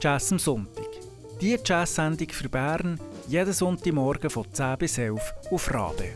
[0.00, 0.86] Jazz am Sonntag.
[1.40, 5.20] Die Jazz-Sendung für Bern jeden Sonntagmorgen von 10 bis 11
[5.50, 6.14] auf Rabe.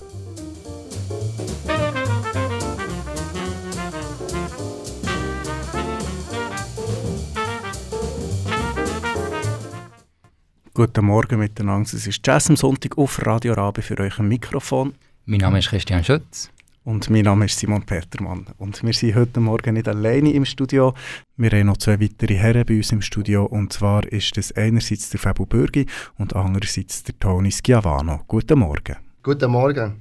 [10.74, 11.90] Guten Morgen miteinander.
[11.92, 14.94] Es ist Jazz am Sonntag auf Radio Rabe für euch ein Mikrofon.
[15.24, 16.50] Mein Name ist Christian Schütz.
[16.84, 18.46] Und mein Name ist Simon Petermann.
[18.58, 20.94] Und wir sind heute Morgen nicht alleine im Studio.
[21.36, 23.44] Wir haben noch zwei weitere Herren bei uns im Studio.
[23.44, 25.86] Und zwar ist das einerseits der Fabio Bürgi
[26.18, 28.22] und andererseits der Toni Schiavano.
[28.26, 28.96] Guten Morgen.
[29.22, 30.00] Guten Morgen.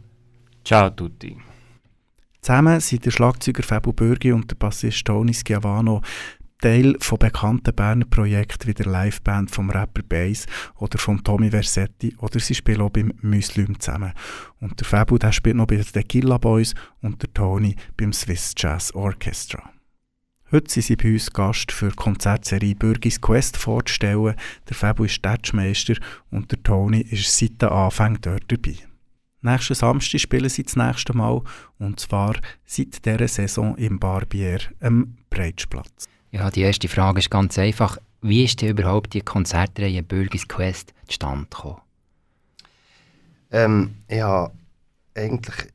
[0.66, 1.38] Ciao a tutti.
[2.42, 6.02] Zusammen sind der Schlagzeuger Fabio Bürgi und der Bassist Toni Schiavano
[6.62, 12.16] Teil von bekannten Berner Projekten wie der Liveband vom Rapper Bass oder vom Tommy Versetti
[12.20, 14.14] oder sie spielen auch beim Muslim zusammen.
[14.60, 18.54] Und der Fabu der spielt noch bei den Tequila Boys und der Tony beim Swiss
[18.56, 19.72] Jazz Orchestra.
[20.52, 24.36] Heute sind sie bei uns Gast für die Konzertserie Bürgis Quest vorzustellen.
[24.70, 25.96] Der Fabu ist Tatschmeister
[26.30, 28.76] und der Tony ist seit dem Anfang dort dabei.
[29.42, 31.42] Nächsten Samstag spielen sie das nächste Mal
[31.80, 36.11] und zwar seit dieser Saison im Barbier am Breitsplatz.
[36.32, 37.98] Ja, die erste Frage ist ganz einfach.
[38.22, 41.82] Wie ist denn überhaupt die Konzertreihe Bürgis Quest zustande gekommen?
[43.52, 44.54] Ähm, ich habe
[45.14, 45.68] eigentlich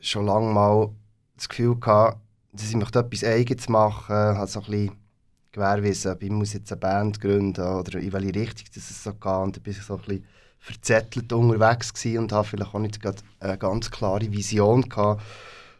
[0.00, 0.88] schon lange mal
[1.36, 2.18] das Gefühl gehabt,
[2.52, 4.14] dass ich möchte etwas Eigenes machen.
[4.14, 4.92] Ich habe so ein bisschen
[5.52, 9.26] Gewehrwissen, ich muss jetzt eine Band gründen oder in welche Richtung das es so geht.
[9.26, 10.24] Und da bin ich so ein bisschen
[10.60, 12.98] verzettelt unterwegs und habe vielleicht auch nicht
[13.40, 15.20] eine ganz klare Vision gehabt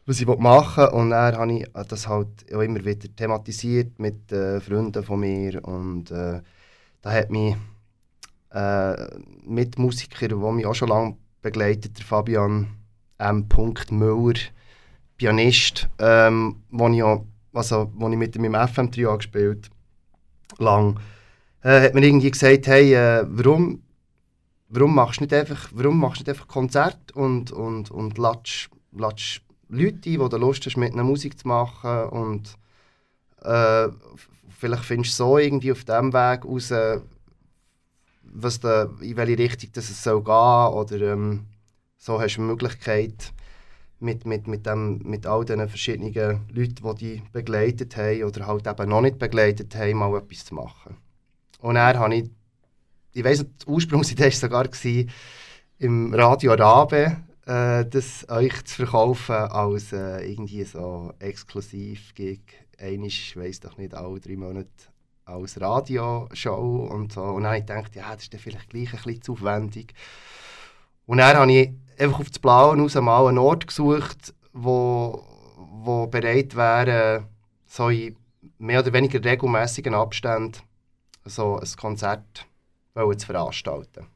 [0.07, 0.91] was ich machen will.
[0.91, 5.65] Und dann habe ich das halt auch immer wieder thematisiert mit äh, Freunden von mir.
[5.65, 6.41] Und äh,
[7.03, 7.57] da hat mich
[8.51, 8.95] äh,
[9.45, 12.69] Mitmusiker, der mich auch schon lange begleitet, der Fabian
[13.19, 13.49] M.
[13.91, 14.41] Müller,
[15.17, 19.71] Pianist, ähm, wo, ich auch, also, wo ich mit meinem FM-Trio gespielt
[20.59, 20.99] lang,
[21.63, 23.83] äh, hat mir irgendwie gesagt, hey, äh, warum,
[24.69, 28.69] warum machst du nicht einfach, warum machst du nicht einfach Konzert und, und, und latsch,
[28.93, 32.57] latsch Leute ein, die Lust hast, mit einer Musik zu machen und
[33.43, 33.89] äh,
[34.59, 36.73] vielleicht findest du so irgendwie auf diesem Weg raus,
[38.23, 41.47] was da, in welche Richtung das es soll gehen oder ähm,
[41.97, 43.33] so hast du eine Möglichkeit
[44.01, 46.13] mit, mit, mit, dem, mit all diesen verschiedenen
[46.53, 50.55] Leuten, die dich begleitet haben oder halt eben noch nicht begleitet haben, mal etwas zu
[50.55, 50.97] machen.
[51.61, 52.31] Und dann habe ich,
[53.13, 55.11] ich weiss nicht, die Ursprungsidee war sogar gewesen,
[55.79, 57.17] im Radio Arabe
[57.47, 62.41] äh, das euch zu verkaufen als äh, irgendwie so exklusiv gig.
[62.79, 64.69] Einisch, weiß doch nicht, alle drei Monate
[65.25, 67.23] als Radioshow und so.
[67.23, 69.95] Und dann habe ich gedacht, ja, das ist dann vielleicht gleich ein bisschen zu aufwendig.
[71.07, 75.25] Und dann habe ich einfach auf das Blaue raus mal einen Ort gesucht, wo,
[75.57, 77.29] wo bereit wäre,
[77.67, 78.17] so in
[78.59, 80.61] mehr oder weniger regelmäßigen Abständen
[81.25, 82.47] so ein Konzert
[82.95, 84.07] zu veranstalten.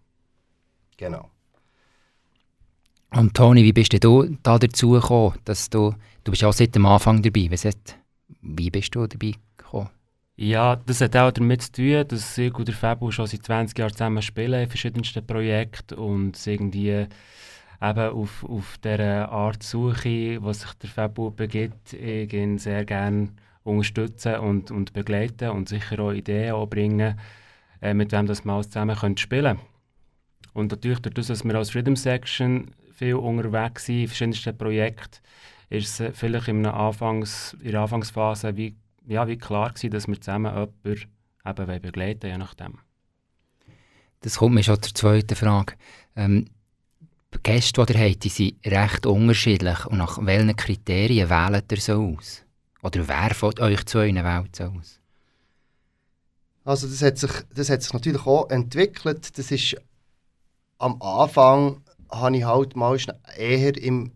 [0.97, 1.31] Genau.
[3.11, 6.87] Und Toni, wie bist du da dazu gekommen, dass du, du bist ja seit dem
[6.87, 7.49] Anfang dabei,
[8.43, 9.89] wie bist du dabei gekommen?
[10.37, 13.77] Ja, das hat auch damit zu tun, dass ich und der Fabu schon seit 20
[13.79, 17.07] Jahren zusammen spielen in verschiedensten Projekten und irgendwie
[17.81, 23.31] eben auf, auf dieser Art Suche, was sich der Fabu begibt, ich ihn sehr gerne
[23.65, 27.19] unterstützen und, und begleiten und sicher auch Ideen anbringen,
[27.83, 29.61] äh, mit wem das mal zusammen spielen können.
[30.53, 35.21] Und natürlich dadurch, dass wir als Rhythm Section viel unterwegs sind, in verschiedensten Projekten,
[35.71, 38.77] ist es vielleicht in, Anfangs-, in der Anfangsphase wie,
[39.07, 40.53] ja, wie klar gewesen, dass wir zusammen
[40.85, 41.11] jemanden
[41.47, 42.79] eben begleiten je nachdem.
[44.21, 45.75] Das kommt mir schon zur zweiten Frage.
[46.17, 46.47] Ähm,
[47.33, 49.87] die Gäste, die ihr habt, die sind recht unterschiedlich.
[49.87, 52.45] Und nach welchen Kriterien wählt ihr so aus?
[52.83, 54.99] Oder wer von euch zwei wählt so aus?
[56.65, 59.39] Also das hat, sich, das hat sich natürlich auch entwickelt.
[59.39, 59.77] Das ist
[60.79, 62.99] am Anfang habe ich halt mal
[63.37, 64.13] eher im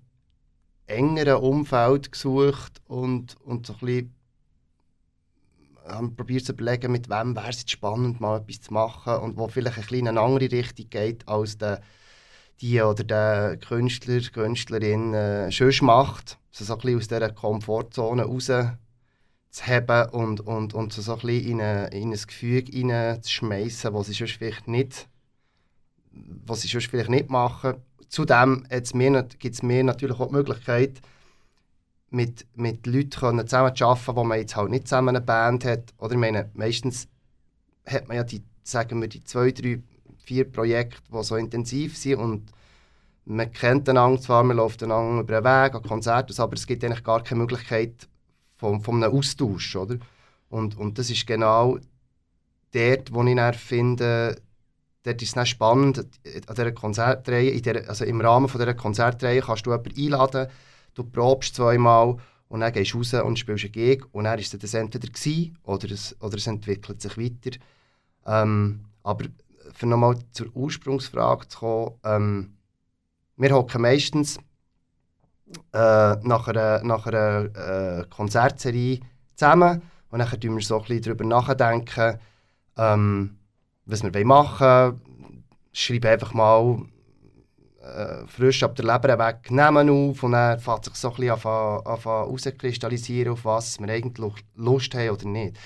[0.87, 4.15] engeren Umfeld gesucht und, und so ein bisschen
[5.87, 9.49] habe probiert zu überlegen, mit wem wäre es spannend, mal etwas zu machen und wo
[9.49, 11.81] vielleicht ein bisschen in eine andere Richtung geht, als der,
[12.61, 16.39] die oder der Künstler, Künstlerin äh, schon macht.
[16.53, 21.19] Also so ein bisschen aus dieser Komfortzone raus zu haben und, und, und so ein
[21.19, 25.09] bisschen in, eine, in ein Gefüge hineinzuschmeißen, das sie sonst vielleicht nicht
[26.13, 27.75] was sie sonst vielleicht nicht machen.
[28.09, 31.01] Zudem gibt es mir natürlich auch die Möglichkeit,
[32.11, 35.95] mit, mit Leuten zusammen zu arbeiten, wo man jetzt halt nicht zusammen eine Band hat.
[35.99, 37.09] Oder ich meine, meistens
[37.87, 39.83] hat man ja die, sagen wir, die zwei, drei,
[40.19, 42.53] vier Projekte, die so intensiv sind und
[43.25, 46.85] man kennt einander zwar, man läuft einander über den Weg, an Konzerten, aber es gibt
[46.85, 48.09] eigentlich gar keine Möglichkeit
[48.57, 49.97] von, von einem Austausch, oder?
[50.49, 51.79] Und, und das ist genau
[52.73, 54.37] dort, wo ich dann finde,
[55.03, 59.41] dort ist es spannend, an dieser Konzertreihe, in der, also im Rahmen von dieser Konzertreihe
[59.41, 60.49] kannst du jemanden einladen,
[60.95, 62.17] du probst zweimal
[62.49, 65.59] und dann gehst du raus und spielst eine Gig und dann ist das entweder gewesen,
[65.65, 67.59] oder es, oder es entwickelt sich weiter.
[68.27, 69.25] Ähm, aber
[69.73, 72.57] für nochmal zur Ursprungsfrage zu kommen, ähm,
[73.37, 74.39] wir hocken meistens
[75.73, 79.01] äh, nach einer, nach einer äh, Konzertserie
[79.35, 82.19] zusammen und dann tun wir so ein bisschen darüber nachdenken,
[82.77, 83.39] ähm,
[83.87, 85.45] was wir machen wollen.
[85.73, 86.83] Schreibe einfach mal
[87.83, 91.39] äh, frisch ab der Leber weg Namen auf und dann fängt sich so ein bisschen
[91.41, 95.57] herauskristallisieren, auf was wir eigentlich Lust haben oder nicht.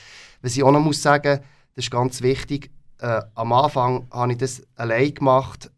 [0.42, 1.40] Was ich auch noch muss sagen,
[1.74, 2.70] das ist ganz wichtig,
[3.00, 5.70] äh, am Anfang habe ich das allein gemacht,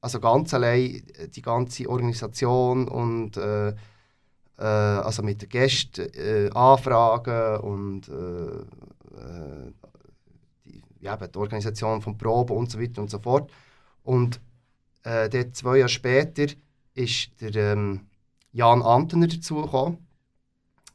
[0.00, 3.74] also ganz allein äh, die ganze Organisation und äh,
[4.58, 8.64] äh, also mit den Gästen äh, anfragen und äh,
[9.18, 9.72] die,
[11.02, 13.50] ja, die Organisation von Proben und so weiter und so fort.
[14.04, 14.40] Und
[15.02, 16.46] äh, dort zwei Jahre später
[16.94, 18.06] ist der ähm,
[18.52, 19.98] Jan Antener dazugekommen.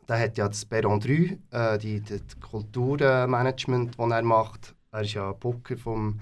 [0.08, 4.76] Der hat ja das Perron 3, äh, die, das Kulturmanagement, das er macht.
[4.92, 6.22] Er ist ja Booker vom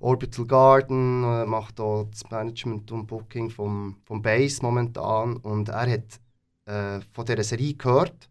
[0.00, 5.36] Orbital Garden, äh, macht auch das Management und Booking vom, vom Base momentan.
[5.36, 6.20] Und er hat
[6.66, 8.28] äh, von dieser Serie gehört,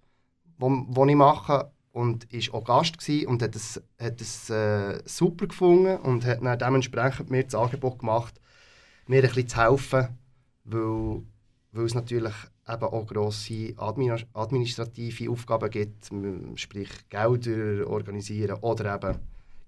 [0.59, 5.97] die ich mache und war auch Gast und hat es, hat es äh, super gefunden
[5.97, 8.39] und hat dann dementsprechend mir das Angebot gemacht,
[9.07, 10.07] mir ein bisschen zu helfen,
[10.63, 11.21] weil,
[11.71, 12.33] weil es natürlich
[12.67, 16.09] eben auch grosse administrative Aufgaben gibt,
[16.55, 19.19] sprich Gelder organisieren oder eben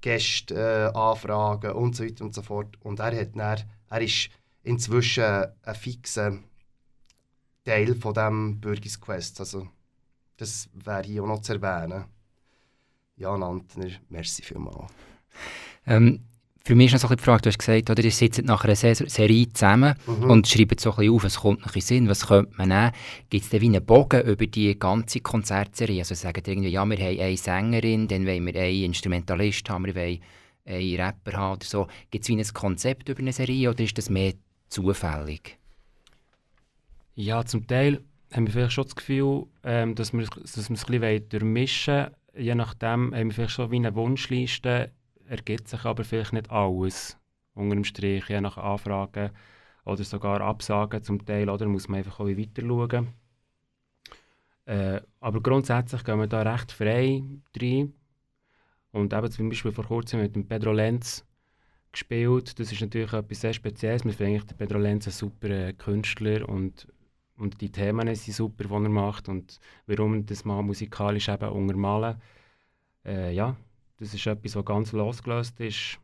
[0.02, 0.54] Gäste
[0.94, 2.78] äh, anfragen und so weiter und so fort.
[2.82, 3.60] Und er, hat dann,
[3.90, 4.30] er ist
[4.64, 6.40] inzwischen ein fixer
[7.64, 9.00] Teil von dem Bürgis.
[9.40, 9.68] Also,
[10.38, 12.06] das wäre hier auch noch zu erwähnen.
[13.16, 14.92] Jan Antner, merci vielmals.
[15.86, 16.22] Ähm,
[16.66, 18.64] für mich ist noch so ein die Frage, du hast gesagt, oder, ihr sitzt nach
[18.64, 20.30] einer Serie zusammen mhm.
[20.30, 22.92] und schreibt so ein bisschen auf, es kommt noch in Sinn, was könnte man nehmen?
[23.30, 26.00] Gibt es da wie einen Bogen über die ganze Konzertserie?
[26.00, 29.96] Also sagen irgendwie, ja, wir haben eine Sängerin, dann wollen wir einen Instrumentalist haben, wir
[29.96, 30.20] wollen
[30.66, 31.88] einen Rapper haben oder so.
[32.10, 34.34] Gibt es wie ein Konzept über eine Serie oder ist das mehr
[34.70, 35.58] zufällig?
[37.16, 38.02] Ja, zum Teil
[38.34, 41.94] haben wir vielleicht schon das Gefühl, ähm, dass wir, dass wir es ein bisschen durchmischen
[41.94, 42.16] wollen.
[42.36, 44.92] Je nachdem haben wir vielleicht schon wie eine Wunschliste
[45.28, 47.18] ergibt sich aber vielleicht nicht alles
[47.54, 49.32] unter dem Strich, je nach Anfragen
[49.86, 53.10] oder sogar Absagen zum Teil, oder muss man einfach auch weiter schauen.
[54.66, 57.22] Äh, aber grundsätzlich gehen wir da recht frei
[57.60, 57.94] rein.
[58.92, 61.26] Und eben zum Beispiel vor kurzem mit dem Pedro Lenz
[61.92, 62.58] gespielt.
[62.60, 64.06] Das ist natürlich etwas sehr Spezielles.
[64.06, 66.88] Wir finden den Pedro Lenz ein super äh, Künstler und,
[67.38, 72.22] und die Themen sind super, die er macht und warum das mal musikalisch eben untermalen.
[73.06, 73.56] Äh, ja,
[73.98, 76.00] das ist etwas, was ganz losgelöst ist.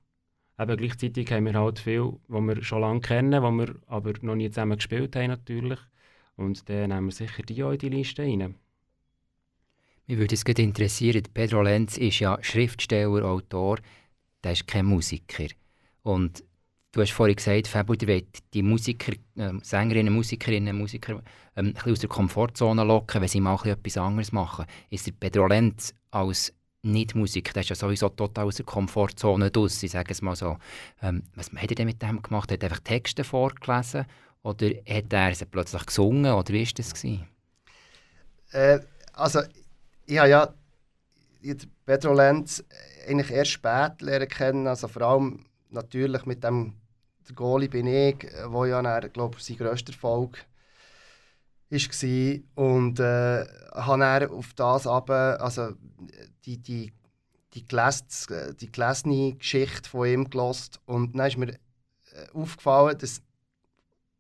[0.59, 4.35] Eben gleichzeitig haben wir halt viel, was wir schon lange kennen, was wir aber noch
[4.35, 5.79] nie zusammen gespielt haben natürlich.
[6.35, 8.55] Und dann nehmen wir sicher die auch in die Liste rein.
[10.07, 13.77] Mich würde es interessieren, Pedro Lenz ist ja Schriftsteller, Autor,
[14.43, 15.48] der ist kein Musiker.
[16.01, 16.43] Und
[16.91, 21.22] du hast vorhin gesagt, Fabio, ihr die Musiker, äh, Sängerinnen, Musikerinnen, Musiker
[21.55, 24.65] ähm, ein aus der Komfortzone locken, wenn sie mal etwas anderes machen.
[24.89, 29.51] Ist der Pedro Lenz als nicht Musik, das ist ja sowieso total aus der Komfortzone
[29.51, 30.58] draus, ich sage es mal so.
[31.01, 32.51] Ähm, was hat er denn mit dem gemacht?
[32.51, 34.05] Hat er einfach Texte vorgelesen
[34.43, 37.03] oder hat er sie plötzlich gesungen oder wie war das?
[38.51, 38.79] Äh,
[39.13, 40.53] also, habe ja
[41.86, 42.63] Pedro Lenz
[43.08, 46.78] eigentlich erst spät lernen kennen, also vor allem natürlich mit dem
[47.29, 50.45] der Goalie bin ich, wo ja dann, glaube sein grösster Erfolg
[51.69, 52.39] war.
[52.55, 55.74] Und äh, habe dann auf das aber, also
[56.45, 56.91] die, die,
[57.53, 58.27] die, geläst,
[58.59, 61.57] die gelesene Geschichte von ihm gelost und dann ist mir äh,
[62.33, 63.21] aufgefallen, dass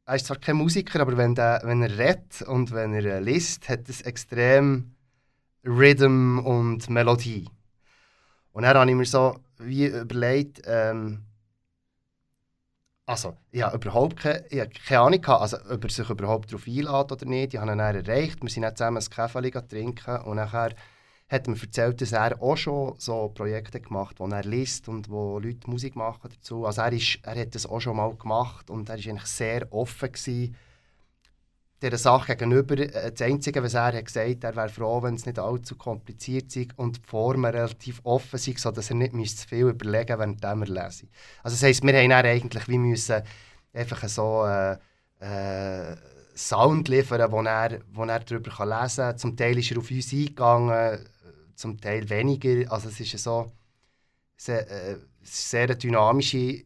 [0.05, 3.19] er ist zwar kein Musiker, aber wenn, der, wenn er redet und wenn er äh,
[3.19, 4.95] liest, hat es extrem
[5.63, 7.47] Rhythm und Melodie.
[8.51, 11.25] Und dann habe ich mir so wie überlegt, ähm,
[13.09, 16.51] also, ich habe überhaupt keine, ich habe keine Ahnung, gehabt, also, ob er sich überhaupt
[16.51, 17.55] darauf einlädt oder nicht.
[17.55, 20.75] Ich habe ihn dann erreicht, wir sind dann zusammen ein Kaffee trinken und nachher
[21.27, 25.09] hat mir erzählt, dass er auch schon so Projekte gemacht hat, wo er liest und
[25.09, 26.67] wo Leute Musik machen dazu.
[26.67, 29.73] Also er, ist, er hat das auch schon mal gemacht und er war eigentlich sehr
[29.73, 30.55] offen gewesen,
[31.81, 32.77] dieser Sache gegenüber.
[32.77, 36.51] Äh, das Einzige, was er hat gesagt er wäre froh, wenn es nicht allzu kompliziert
[36.51, 40.43] sei und die Formen relativ offen sind, sodass er nicht zu viel überlegen müsste, während
[40.43, 41.07] er lese.
[41.43, 43.21] Also das heisst, wir haben dann eigentlich wie müssen
[43.73, 44.73] einfach so äh,
[45.19, 45.95] äh,
[46.35, 49.17] Sound liefern, wo er, er darüber lesen kann.
[49.17, 50.99] Zum Teil ist er auf uns eingegangen,
[51.55, 52.71] zum Teil weniger.
[52.71, 53.51] Also es ist so,
[54.39, 56.63] sehr, äh, sehr eine dynamische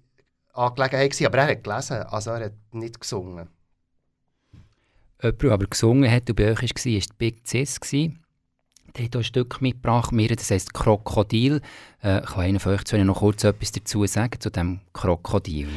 [0.53, 3.49] Angelegenheit gewesen, aber er hat gelesen, also er hat nicht gesungen.
[5.23, 7.79] Jemand, aber gesungen hat und bei euch war, war Big Cis.
[8.95, 11.61] Der hat ein Stück mitgebracht, mir, das heisst Krokodil.
[12.01, 15.69] Äh, kann einer von euch noch kurz etwas dazu sagen, zu dem Krokodil?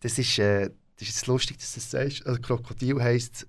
[0.00, 2.26] Das ist, äh, das ist lustig, dass du das sagst.
[2.26, 3.46] Also Krokodil heisst,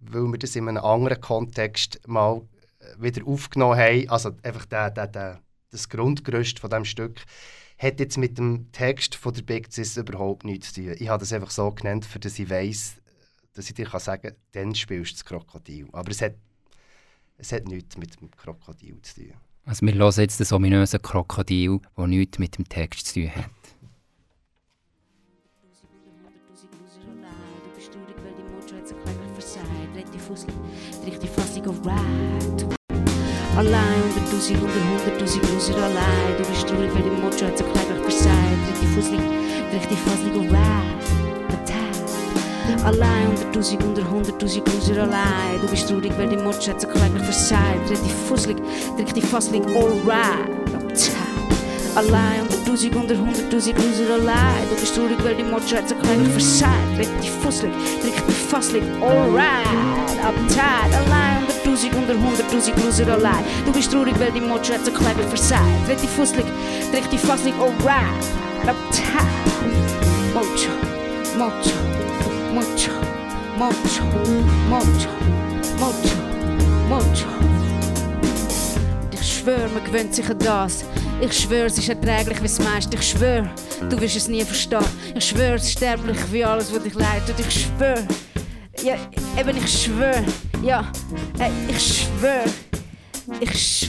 [0.00, 2.40] weil wir das in einem anderen Kontext mal
[2.78, 5.40] äh, wieder aufgenommen haben, also einfach der, der, der,
[5.70, 7.20] das Grundgerüst von diesem Stück,
[7.78, 10.94] hat jetzt mit dem Text von der Big Cis überhaupt nichts zu tun.
[10.98, 12.96] Ich habe das einfach so genannt, für dass ich weiss,
[13.54, 15.88] dass ich dir sagen kann, dann spielst du das Krokodil.
[15.92, 16.34] Aber es hat,
[17.38, 19.32] es hat nichts mit dem Krokodil zu tun.
[19.64, 23.50] Also wir hören jetzt das ominöse Krokodil, das nichts mit dem Text zu tun hat.
[33.56, 36.36] Allein hunderttausend, unter hunderttausend Loser allein.
[36.38, 38.68] Du bist traurig, weil die Mojo hat so kläglich versagt.
[38.70, 39.20] Richtig fusselig,
[39.72, 40.50] richtig fusselig und
[42.84, 45.60] Allein hunderttausend, unter hunderttausend Loser allein.
[45.60, 47.90] Du bist traurig, die Mojo hat so kläglich versagt.
[47.90, 48.56] Richtig fusselig,
[48.98, 51.10] richtig fusselig, alright.
[51.94, 54.62] Allein hunderttausend, unter hunderttausend Loser allein.
[54.70, 55.44] Du bist traurig, weil die
[55.88, 56.98] so kläglich versagt.
[56.98, 57.74] Richtig fusselig,
[58.04, 59.66] richtig fusselig, alright.
[60.22, 63.44] Uptight, allein Tausend unter hunderttausend Loser allein.
[63.64, 64.40] Du bist traurig, weil die
[64.74, 65.62] hat so Kleber versagt.
[65.88, 66.46] Richtig fusselig,
[66.92, 68.24] richtig fasslich, alright.
[68.62, 69.30] Uptown.
[70.34, 70.70] Mojo,
[71.38, 71.89] Mojo,
[72.54, 72.92] Mojo,
[73.56, 74.04] Mojo,
[74.68, 75.10] Mojo,
[75.78, 76.16] Mojo,
[76.88, 77.26] Mojo.
[79.12, 80.84] Ich schwör, man gewöhnt sich an das.
[81.20, 82.96] Ich schwör, es ist erträglich wie das meiste.
[82.96, 83.48] Ich schwör,
[83.88, 84.84] du wirst es nie verstehen.
[85.14, 87.38] Ich schwör, es ist sterblich wie alles, was dich leidet.
[87.38, 88.02] Ich schwör,
[88.82, 88.96] ja,
[89.38, 90.22] eben, ich schwör.
[90.62, 90.90] Ja,
[91.38, 92.44] hey, ich schwör.
[93.40, 93.88] Ich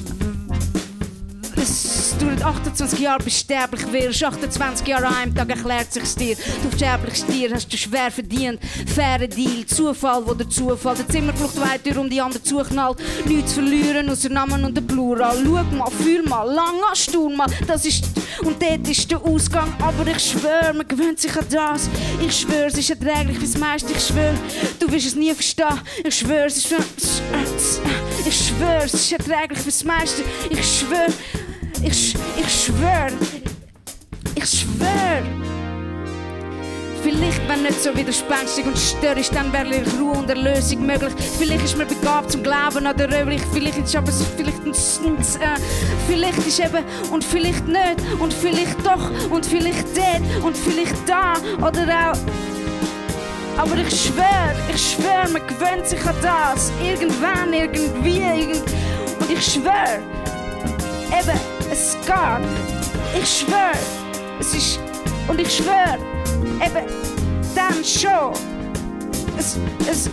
[2.11, 4.21] Es dauert 28 Jahre, bis sterblich wirst.
[4.21, 6.35] 28 Jahre an einem Tag erklärt sich's dir.
[6.35, 8.59] Du sterbliches Tier hast du schwer verdient.
[8.93, 10.95] Faire Deal, Zufall, wo der Zufall.
[10.95, 12.97] Der Zimmerflucht weiter um die andere zuknallt.
[13.25, 15.37] Nichts verlieren, außer Namen und der Plural.
[15.41, 17.47] Schau mal, fühl mal, lang hast du mal.
[17.65, 18.03] Das ist,
[18.41, 19.73] und dort ist der Ausgang.
[19.79, 21.89] Aber ich schwör, man gewöhnt sich an das.
[22.21, 23.93] Ich schwör, es ist erträglich wie das meiste.
[23.93, 24.33] Ich schwör,
[24.79, 25.79] du wirst es nie verstehen.
[26.03, 26.73] Ich schwör, es ist.
[28.25, 30.23] Ich schwör, es ist erträglich wie das meiste.
[30.49, 31.07] Ich schwör.
[31.83, 33.07] Ich, ich schwör,
[34.35, 35.23] ich schwör.
[37.01, 41.11] Vielleicht, wenn nicht so widerspenstig und störrisch, dann wäre Ruhe und Erlösung möglich.
[41.39, 45.59] Vielleicht ist man begabt zum Glauben an der Röhlich, vielleicht ist aber vielleicht ein äh,
[46.07, 51.33] vielleicht ist eben und vielleicht nicht und vielleicht doch und vielleicht dort und vielleicht da
[51.57, 52.17] oder auch.
[53.57, 56.71] Aber ich schwör, ich schwör, man gewöhnt sich an das.
[56.83, 58.63] Irgendwann, irgendwie, irgend
[59.19, 59.99] und ich schwör,
[61.19, 61.39] eben,
[61.71, 63.21] es geht.
[63.21, 63.71] Ich schwör,
[64.39, 64.79] es ist.
[65.27, 65.97] Und ich schwör,
[66.63, 66.85] eben,
[67.55, 68.33] dann schon.
[69.37, 69.57] Es,
[69.89, 70.09] es,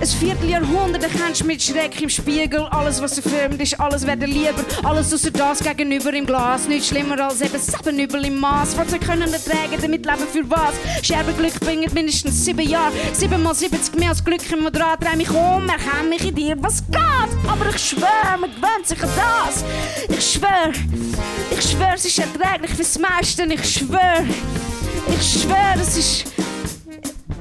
[0.00, 2.60] ein Vierteljahrhundert erkennst du mit Schreck im Spiegel.
[2.70, 4.64] Alles, was erfirmt ist, alles wäre lieber.
[4.84, 6.68] Alles außer das gegenüber im Glas.
[6.68, 8.76] Nicht schlimmer als eben sieben Übel im Maß.
[8.88, 10.74] Sie können ertragen, damit leben für was?
[11.02, 12.92] Scherbenglück bringt mindestens sieben Jahre.
[13.12, 15.02] Sieben mal 70 mehr als Glück im Moderat.
[15.02, 17.00] Dreh mich um, erkenne mich in dir, was geht?
[17.48, 19.64] Aber ich schwör, man gewöhnt sich an das.
[20.08, 20.72] Ich schwör,
[21.50, 23.44] ich schwör, es ist erträglich fürs meiste.
[23.44, 24.24] Ich schwör,
[25.08, 26.35] ich schwör, es ist.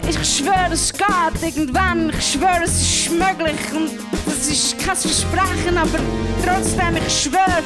[0.08, 2.10] Ich schwöre, es geht irgendwann.
[2.10, 3.60] Ich schwöre, es ist möglich.
[3.76, 3.90] Und
[4.26, 6.00] das ist kein Versprechen, aber
[6.46, 7.64] trotzdem, ich schwöre,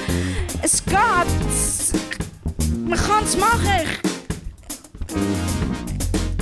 [0.62, 0.98] es geht.
[2.86, 3.86] Man kann es machen.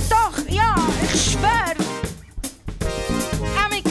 [0.08, 0.74] Doch, ja,
[1.12, 1.74] ich schwöre.
[3.64, 3.90] Amix.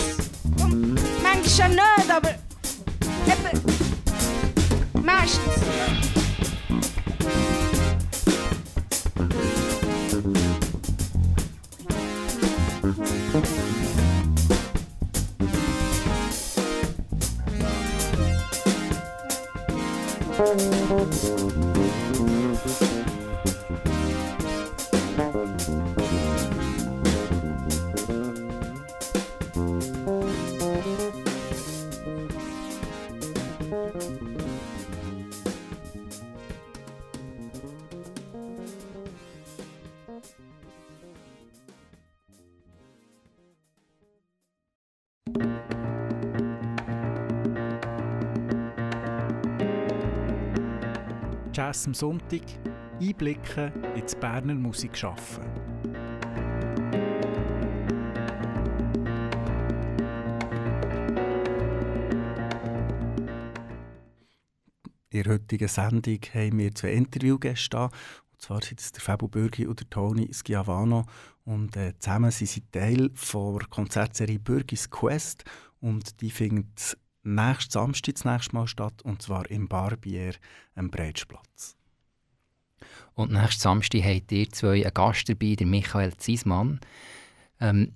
[0.63, 2.35] Und manchmal nicht, aber.
[3.27, 5.03] Eben.
[5.03, 6.26] Meistens.
[20.37, 22.06] Musik
[51.67, 52.43] Jazz am Sonntag
[53.01, 55.43] einblicken ins Berner Musikschaffen.
[65.09, 67.89] In der heutigen Sendung haben wir zwei Interviewgäste an.
[68.31, 71.05] Und zwar sind es der Fabio Bürgi und der Toni Schiavano.
[71.43, 75.43] Und äh, zusammen sind sie Teil der Konzertserie Bürgis Quest.
[75.81, 76.97] Und die findet
[77.35, 79.01] nächsten Samstag das nächste Mal statt.
[79.03, 80.33] Und zwar im Barbier
[80.75, 81.75] am Breitsplatz.
[83.13, 86.79] Und nächsten Samstag habt ihr zwei einen Gast dabei, der Michael Ziesmann.
[87.59, 87.93] Ähm,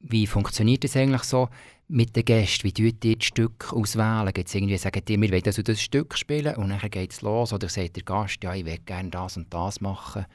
[0.00, 1.48] wie funktioniert das eigentlich so?
[1.88, 2.64] mit den Gästen?
[2.64, 4.32] Wie tut ihr das Stück auswählen?
[4.32, 7.22] Gibt es irgendwie, sagt ihr, wir wollen also das Stück spielen und dann geht es
[7.22, 7.52] los?
[7.52, 10.26] Oder sagt der Gast, ja, ich will gerne das und das machen?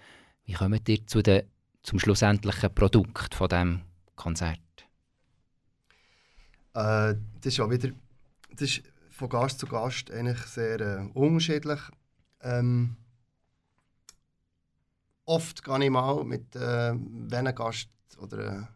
[0.45, 1.45] Wie kommt ihr zu der,
[1.83, 3.81] zum schlussendlichen Produkt von diesem
[4.15, 4.59] Konzert?
[6.73, 7.89] Äh, das ist ja wieder
[8.51, 11.79] das ist von Gast zu Gast eigentlich sehr äh, unterschiedlich.
[12.41, 12.95] Ähm,
[15.25, 18.69] oft gehe ich mal mit äh, wenn ein Gast oder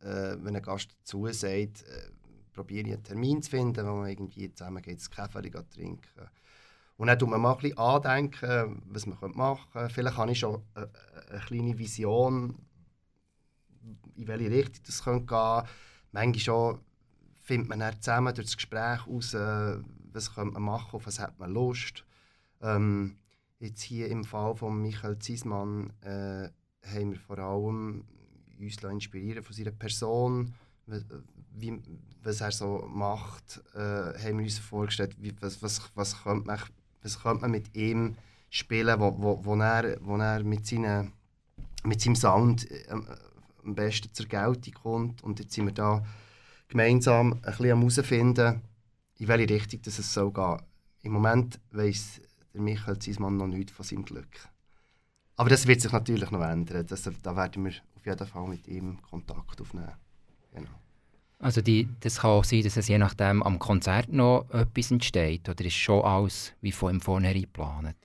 [0.00, 2.10] äh, äh, wenn ein Gast dazu sagt, äh,
[2.52, 6.28] probiere ich einen Termin zu finden, wo man irgendwie zusammen geht, einen Kaffee trinken
[6.96, 9.94] Und dann tut man mal ein bisschen andenken, was man machen könnte.
[9.94, 10.90] Vielleicht habe ich schon eine,
[11.30, 12.66] eine kleine Vision,
[14.16, 15.68] in welche Richtung das gehen könnte.
[16.10, 16.80] Manchmal schon
[17.48, 19.34] findet man dann zusammen durch das Gespräch heraus,
[20.12, 22.04] was könnte man machen, auf was hat man Lust.
[22.60, 23.16] Ähm,
[23.58, 26.50] jetzt hier im Fall von Michael Ziesmann äh,
[26.86, 28.04] haben wir vor allem
[28.60, 30.52] uns inspirieren von seiner Person,
[31.54, 31.80] wie,
[32.22, 36.60] was er so macht, äh, haben wir uns vorgestellt, wie, was, was, was, könnte man,
[37.02, 38.16] was könnte man mit ihm
[38.50, 41.12] spielen, wo, wo, wo, er, wo er mit, seinen,
[41.82, 45.22] mit seinem Sound äh, am besten zur Geltung kommt.
[45.22, 46.04] Und jetzt sind wir da
[46.68, 48.62] gemeinsam ein bisschen am herausfinden,
[49.18, 50.58] in welche Richtung das es soll gehen.
[51.02, 52.20] Im Moment weiss
[52.52, 54.48] der Michael Ziesmann noch nichts von seinem Glück.
[55.36, 56.86] Aber das wird sich natürlich noch ändern.
[56.86, 59.92] Das, da werden wir auf jeden Fall mit ihm Kontakt aufnehmen.
[60.52, 60.70] Genau.
[61.38, 65.48] Also die, das kann auch sein, dass es je nachdem am Konzert noch etwas entsteht
[65.48, 67.96] oder ist schon alles wie von ihm vornherein geplant?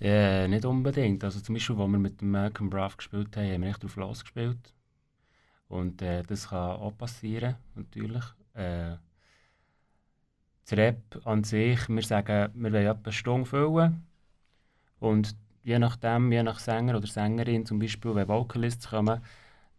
[0.00, 1.22] Ja, nicht unbedingt.
[1.22, 3.96] Also zum Beispiel, als wir mit dem Malcolm Braff gespielt haben, haben wir echt drauf
[3.96, 4.58] losgespielt.
[5.72, 8.24] Und äh, das kann auch passieren, natürlich.
[8.52, 8.96] Äh,
[10.64, 14.02] das Rap an sich, wir sagen, wir wollen etwa eine Stunde füllen.
[15.00, 19.22] Und je nachdem, je nach Sänger oder Sängerin, zum Beispiel, wenn Vocalists kommen,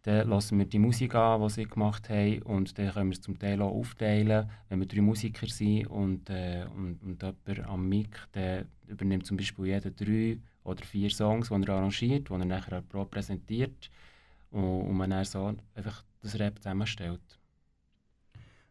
[0.02, 3.22] dann lassen wir die Musik an, die sie gemacht haben und dann können wir es
[3.22, 4.50] zum Teil auch aufteilen.
[4.68, 9.36] Wenn wir drei Musiker sind und, äh, und, und jemand am Mic, dann übernimmt zum
[9.36, 13.90] Beispiel jeder drei oder vier Songs, die er arrangiert, die er nachher pro präsentiert
[14.54, 17.20] und, und man dann so einfach das Rap zusammenstellt.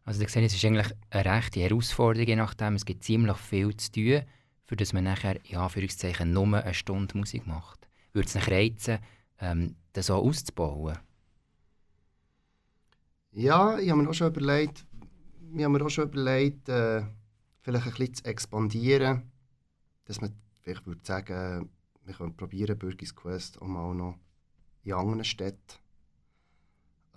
[0.05, 2.75] Also ihr seht, es ist eigentlich eine rechte Herausforderung, je nachdem.
[2.75, 4.23] Es gibt ziemlich viel zu tun
[4.65, 7.87] für das man nachher, in Anführungszeichen, nur eine Stunde Musik macht?
[8.13, 8.99] Würde es nicht reizen,
[9.39, 10.97] ähm, das so auszubauen?
[13.31, 14.85] Ja, ich habe mir auch schon überlegt,
[15.55, 17.03] ich habe mir auch schon überlegt, äh,
[17.61, 19.31] vielleicht ein bisschen zu expandieren,
[20.05, 21.69] dass man vielleicht würde sagen,
[22.05, 24.17] wir können probieren, Bürgis Quest auch mal noch
[24.83, 25.79] in anderen Städten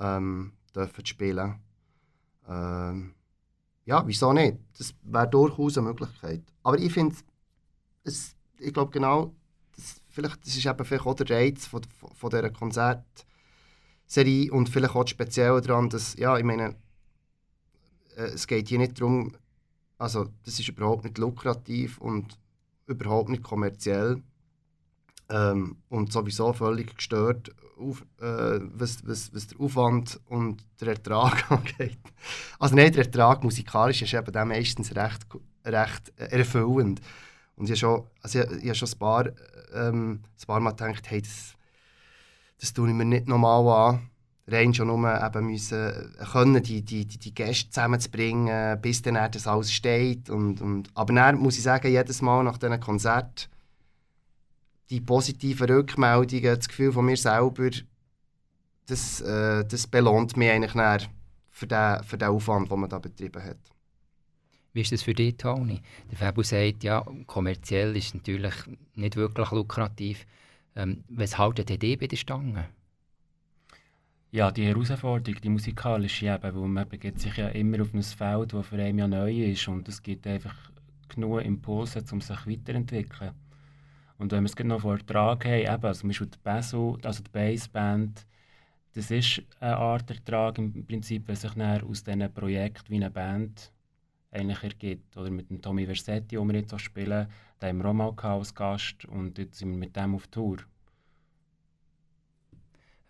[0.00, 1.60] ähm, dürfen spielen.
[2.48, 3.14] Ähm,
[3.84, 4.58] ja, wieso nicht?
[4.78, 6.42] Das wäre durchaus eine Möglichkeit.
[6.62, 7.16] Aber ich finde
[8.58, 9.34] ich glaube genau,
[9.74, 11.82] das, vielleicht, das ist eben vielleicht auch der Reiz von,
[12.14, 16.76] von dieser Konzertserie und vielleicht auch speziell daran, dass, ja, ich meine,
[18.16, 19.36] äh, es geht hier nicht darum,
[19.98, 22.38] also das ist überhaupt nicht lukrativ und
[22.86, 24.22] überhaupt nicht kommerziell
[25.28, 31.50] ähm, und sowieso völlig gestört, auf, äh, was, was, was der Aufwand und der Ertrag
[31.50, 31.98] angeht.
[32.58, 35.26] Also nein, der Ertrag musikalisch ist eben dann meistens recht,
[35.64, 37.00] recht erfüllend.
[37.56, 39.26] Und ich habe schon, also ich, ich habe schon ein, paar,
[39.74, 41.54] ähm, ein paar Mal gedacht, hey, das,
[42.60, 44.10] das tue ich mir nicht normal an.
[44.48, 49.18] Rein schon nur eben müssen, äh, können, die, die, die, die Gäste zusammenzubringen, bis dann
[49.30, 50.30] das alles steht.
[50.30, 53.50] Und, und, aber dann muss ich sagen, jedes Mal nach diesem Konzert,
[54.90, 57.70] die positiven Rückmeldungen, das Gefühl von mir selber,
[58.86, 61.08] das, äh, das belohnt mich eigentlich
[61.50, 63.58] für den, für den Aufwand, den man da betrieben hat.
[64.72, 65.80] Wie ist das für dich, Toni?
[66.10, 68.54] Der Fabu sagt, ja, kommerziell ist natürlich
[68.94, 70.26] nicht wirklich lukrativ.
[70.76, 72.68] Ähm, was haltet ihr bei der Stange?
[74.32, 78.52] Ja, die Herausforderung, die musikalische eben, weil man begeht sich ja immer auf ein Feld,
[78.52, 80.54] das für einen ja neu ist und es gibt einfach
[81.08, 83.30] genug Impulse, um sich weiterzuentwickeln.
[84.18, 87.22] Und wenn wir es noch vor Ertrag haben, eben, also zum Beispiel die Basso, also
[87.22, 88.26] die Bassband,
[88.94, 93.70] das ist eine Art Ertrag im Prinzip, wenn sich aus diesen Projekten wie eine Band
[94.30, 95.16] eigentlich ergibt.
[95.16, 97.26] Oder mit dem Tommy Versetti, den wir jetzt auch spielen,
[97.60, 100.58] den haben wir auch mal als Gast und jetzt sind wir mit dem auf Tour.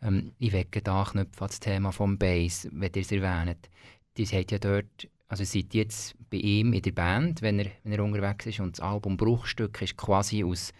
[0.02, 3.70] Ähm, ich wecke da anknüpfen an das Thema vom Bass, wenn ihr es erwähnt.
[4.16, 7.92] Die hat ja dort also seid jetzt bei ihm in der Band, wenn er, wenn
[7.92, 10.72] er unterwegs ist und das Album Bruchstück ist quasi aus,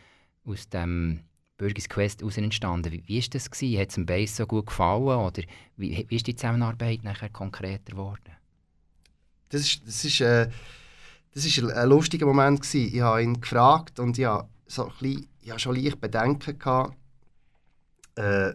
[0.47, 1.21] aus dem
[1.57, 3.03] Bürgis Quest heraus entstanden.
[3.07, 3.81] Wie, ist das gewesen?
[3.81, 5.43] Hat es dem Bass so gut gefallen oder
[5.77, 8.33] wie, wie ist die Zusammenarbeit nachher konkreter geworden?
[9.49, 10.51] Das ist, das ist, äh,
[11.33, 12.95] das ist ein, lustiger Moment gewesen.
[12.95, 16.59] Ich habe ihn gefragt und ich hatte so ein bisschen, ich hatte schon leicht Bedenken
[16.59, 16.97] gehabt.
[18.17, 18.51] Äh,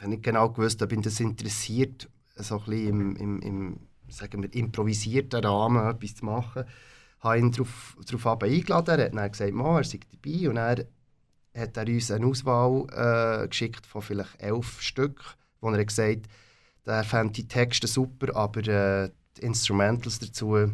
[0.00, 4.42] ich nicht genau gewusst, ob ihn das interessiert, so ein bisschen im, im, im sagen
[4.42, 6.64] wir, improvisierten Rahmen etwas zu machen.
[7.24, 7.96] Habe ihn darauf,
[8.42, 9.00] eingeladen.
[9.00, 10.48] Er hat dann gesagt, er sei dabei.
[10.48, 10.86] Und er
[11.56, 16.28] hat er uns eine Auswahl äh, geschickt von vielleicht elf Stück, wo er gesagt hat,
[16.84, 20.70] er fände die Texte super, aber äh, die Instrumentals dazu,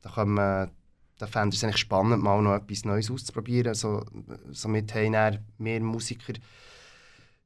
[0.00, 0.70] da, wir,
[1.18, 3.74] da fände er es eigentlich spannend, mal noch etwas Neues auszuprobieren.
[3.74, 4.04] So,
[4.50, 6.32] somit haben er mehr Musiker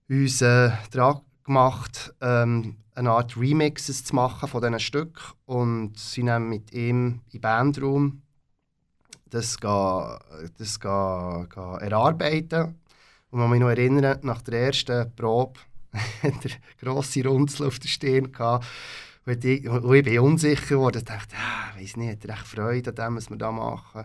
[0.08, 0.70] uns äh,
[1.44, 7.20] gemacht, ähm, eine Art Remixes zu machen von diesen Stücken und sind dann mit ihm
[7.33, 8.22] im Bandraum
[9.31, 10.18] das, gehen,
[10.59, 12.74] das gehen, gehen erarbeiten.
[13.31, 15.61] Und man mich noch erinnern, nach der ersten Probe
[16.22, 18.33] hatte er grosse Runzel auf der Stirn.
[18.33, 18.66] Gehabt.
[19.24, 20.98] Und ich, und ich bin unsicher geworden.
[20.98, 23.53] Ich dachte, ah, ich weiß nicht, hat er echt Freude an dem, was wir da
[23.53, 24.05] machen.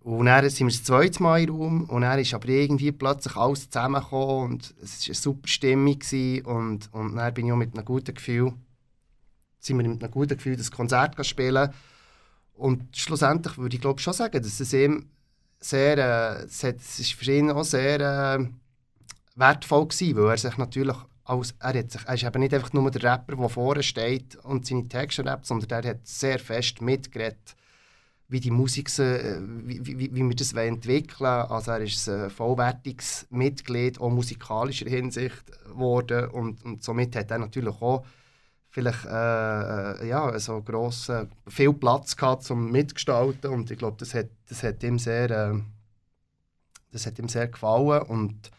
[0.00, 3.36] Und dann sind wir das zweite Mal im Raum und dann ist aber irgendwie plötzlich
[3.36, 5.98] alles zusammengekommen und es war eine super Stimmung
[6.44, 8.52] und, und dann bin ich auch mit einem guten Gefühl,
[9.60, 11.70] sind wir mit einem guten Gefühl das Konzert spielen.
[12.54, 15.08] Und schlussendlich würde ich glaube schon sagen, dass es ihm
[15.60, 18.46] sehr, äh, es, ist für ihn auch sehr äh,
[19.36, 22.72] wertvoll gewesen, weil er sich natürlich als, er, hat sich, er ist eben nicht einfach
[22.72, 26.80] nur der Rapper, der vorne steht und seine Texte rappt, sondern er hat sehr fest
[26.80, 27.56] mitgeredet,
[28.28, 31.26] wie die Musik, äh, wie, wie, wie wir das entwickeln.
[31.26, 36.28] Also er ist ein vollwertiges Mitglied, auch musikalischer Hinsicht geworden.
[36.30, 38.04] Und, und somit hat er natürlich auch
[38.68, 43.50] vielleicht äh, äh, ja, so grossen, viel Platz gehabt zum Mitgestalten.
[43.50, 45.60] Und ich glaube, das hat, das hat ihm sehr äh,
[46.96, 48.02] das hat ihm sehr gefallen.
[48.02, 48.50] Und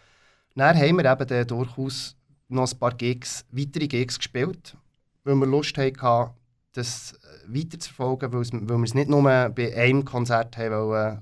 [0.56, 2.16] dann haben wir eben durchaus
[2.48, 4.78] noch ein paar Gigs, weitere Gigs gespielt,
[5.24, 6.32] weil wir Lust hatten,
[6.78, 11.22] das äh, weiterzuverfolgen, weil, weil wir es nicht nur bei einem Konzert haben wollen,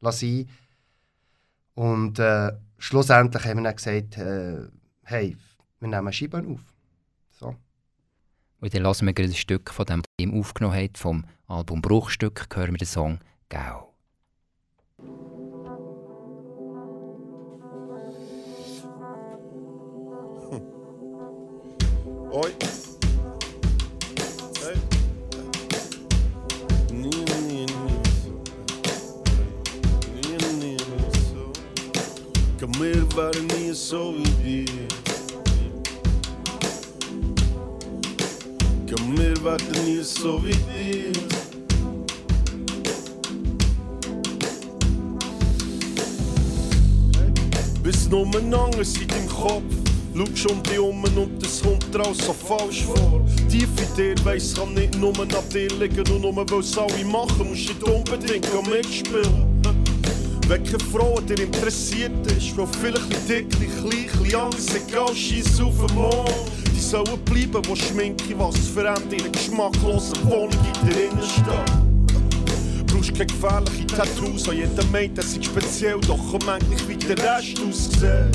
[0.00, 0.48] lassen.
[1.74, 4.68] Und äh, schlussendlich haben wir dann gesagt, äh,
[5.04, 5.36] hey,
[5.80, 6.60] wir nehmen Scheiben auf.
[8.62, 12.70] Und dann lassen wir ein Stück von dem, ihm aufgenommen hat, vom Album Bruchstück, hören
[12.70, 13.18] wir den Song
[13.48, 13.92] «Gau».
[22.30, 22.52] Oi.
[32.72, 34.88] Kamil waren nie so wie wir.
[39.16, 41.12] wir werden nie so wie dir.
[47.82, 49.62] Bis nur umeinander sind im Kopf.
[50.34, 53.22] Schau um dich um und es kommt raus so falsch vor.
[53.48, 57.48] Tief in dir weiss, kann nicht nur nach dir liegen und nur weil alle machen,
[57.48, 59.51] musst du nicht unbedingt mitspielen.
[60.52, 65.58] Wenn keine Frau dir interessiert ist, weil vielleicht ein dicklich, klein, klein, alles egal, scheiss
[65.58, 66.30] auf den Mond
[66.78, 71.72] sollen bleiben, wo Schminke was verändert in einer geschmacklosen Wohnung in der Innenstadt.
[72.86, 77.16] Brauchst keine gefährliche Tattoos, weil jeder meint, das ist speziell, doch komm eigentlich wie der
[77.16, 78.30] Rest aussehen.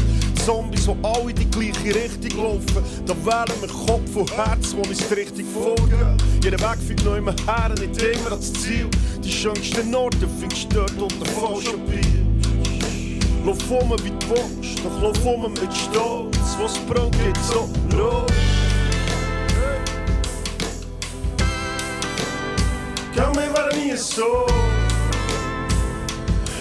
[0.47, 4.81] Zombies, die alle in die gleiche Richtung laufen, da wählen wir Kopf und Herz, wo
[4.87, 6.17] uns die Richtung folgen.
[6.41, 8.87] Jeder Weg führt noch immer her, nicht immer ans Ziel.
[9.21, 12.25] Die schönsten Orte findest du dort unter falschen Bier.
[13.45, 18.31] Lauf um wie du willst, doch lauf um mit Stolz, was Brot geht so los.
[23.13, 24.45] Wir waren nie so.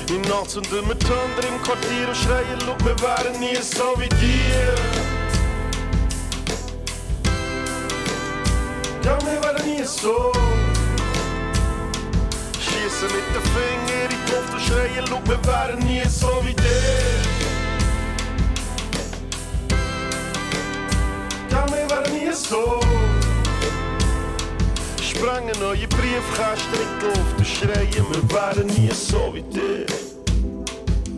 [0.09, 3.95] In Nacht sind wir mit anderen im Quartier und schreien, look, wir waren nie so
[3.99, 4.75] wie dir.
[9.05, 10.33] Ja, wir waren nie so.
[12.61, 16.55] Schießen mit den Fingern in die Luft und schreien, look, wir waren nie so wie
[16.55, 17.17] dir.
[25.27, 29.85] Wir sprangen neue Briefkasten in die Luft und schreien, wir waren nie so wie dir.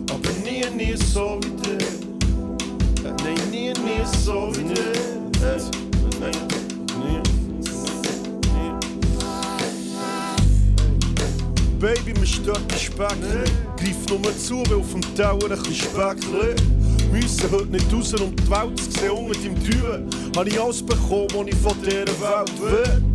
[0.09, 1.77] Aber nie, nie so wie dir.
[3.03, 4.93] Nein, nie, nie so wie dir.
[6.19, 6.31] Nein,
[6.97, 7.21] nie.
[11.79, 13.15] Baby, mir stört der Speck
[13.77, 17.11] Greif nur zu, weil auf dem Tower ein bisschen liegt.
[17.11, 19.11] Müssen heute nicht raus, um die Welt zu sehen.
[19.11, 20.03] Unter deinem Tür
[20.35, 23.08] habe ich alles bekommen, was ich von dieser Welt will.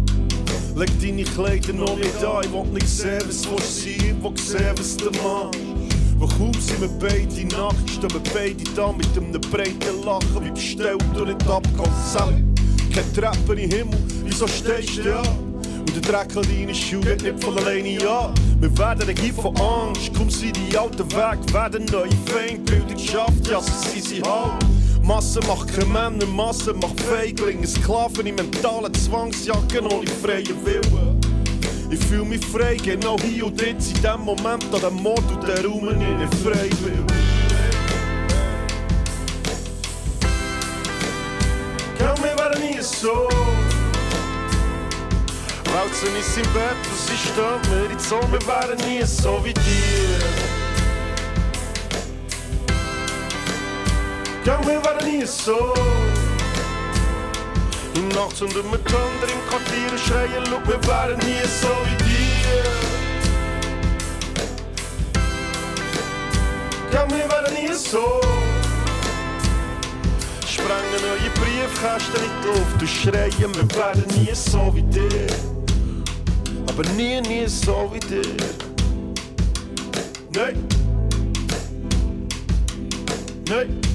[0.77, 5.05] Leg deine Kleider noch nicht an, ich will nicht vor sein, ich will was du
[5.23, 5.59] machst.
[6.19, 10.51] Wo kaum sind wir beide nackt, stehen wir beide da mit einem breiten Lachen, wie
[10.51, 12.43] bestellt und nicht abgeholt.
[12.93, 15.55] Kein Treppen im Himmel, wieso stehst du an?
[15.79, 18.35] Und der Dreck an deinen Schuhen geht nicht von alleine an.
[18.59, 23.61] Wir werden regiert von Angst, komm sie die alten Weg, werden neue Feindbilder geschafft, ja,
[23.61, 24.74] sie sind sie halt.
[25.05, 31.21] Masse macht keine Männer, Masse macht Feiglinge, Sklaven in mentalen Zwangsjacken ohne freien Willen.
[31.91, 35.47] Ich fühle mich frei, genau hier und jetzt, in dem Moment, an dem Mord und
[35.47, 37.05] der Raum nicht frei will.
[41.99, 43.29] Gell, wir wären nie so.
[45.75, 49.39] Wälzen ist im Bett und sie steht mir in die Sonne, wir wären nie so
[49.45, 50.64] wie dir.
[54.45, 55.73] Ja, wir waren nie so.
[58.15, 62.65] Nachts unter dem Thunder im Quartier schreien, look, wir waren nie so wie dir.
[66.93, 68.21] Ja, wir waren nie so.
[70.47, 75.27] Sprengen neue Briefkästen in die Luft und schreien, wir werden nie so wie dir.
[76.69, 78.37] Aber nie, nie so wie dir.
[80.35, 80.69] Nein.
[83.49, 83.94] Nein.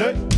[0.00, 0.29] Nein.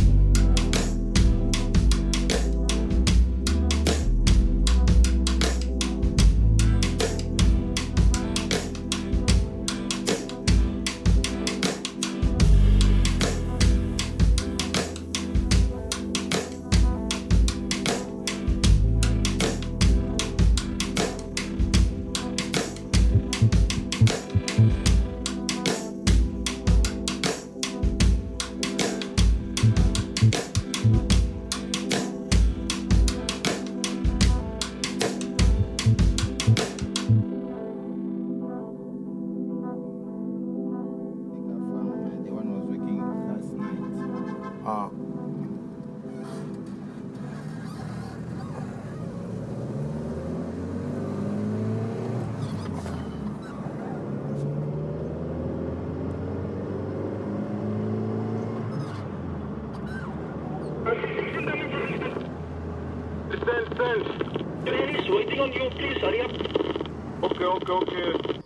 [67.43, 68.39] Okay, okay, okay.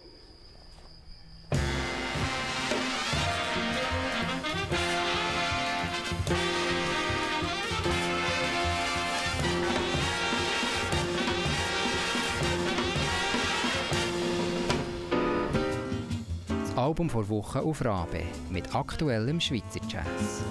[16.47, 20.43] Das Album vor Wochen auf Rabe mit aktuellem Schweizer Jazz.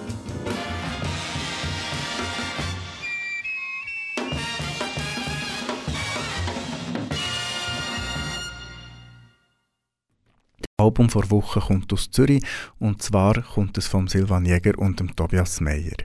[10.97, 12.41] Album vor Wochen kommt aus Zürich
[12.79, 15.97] und zwar kommt es vom Silvan Jäger und dem Tobias Meyer.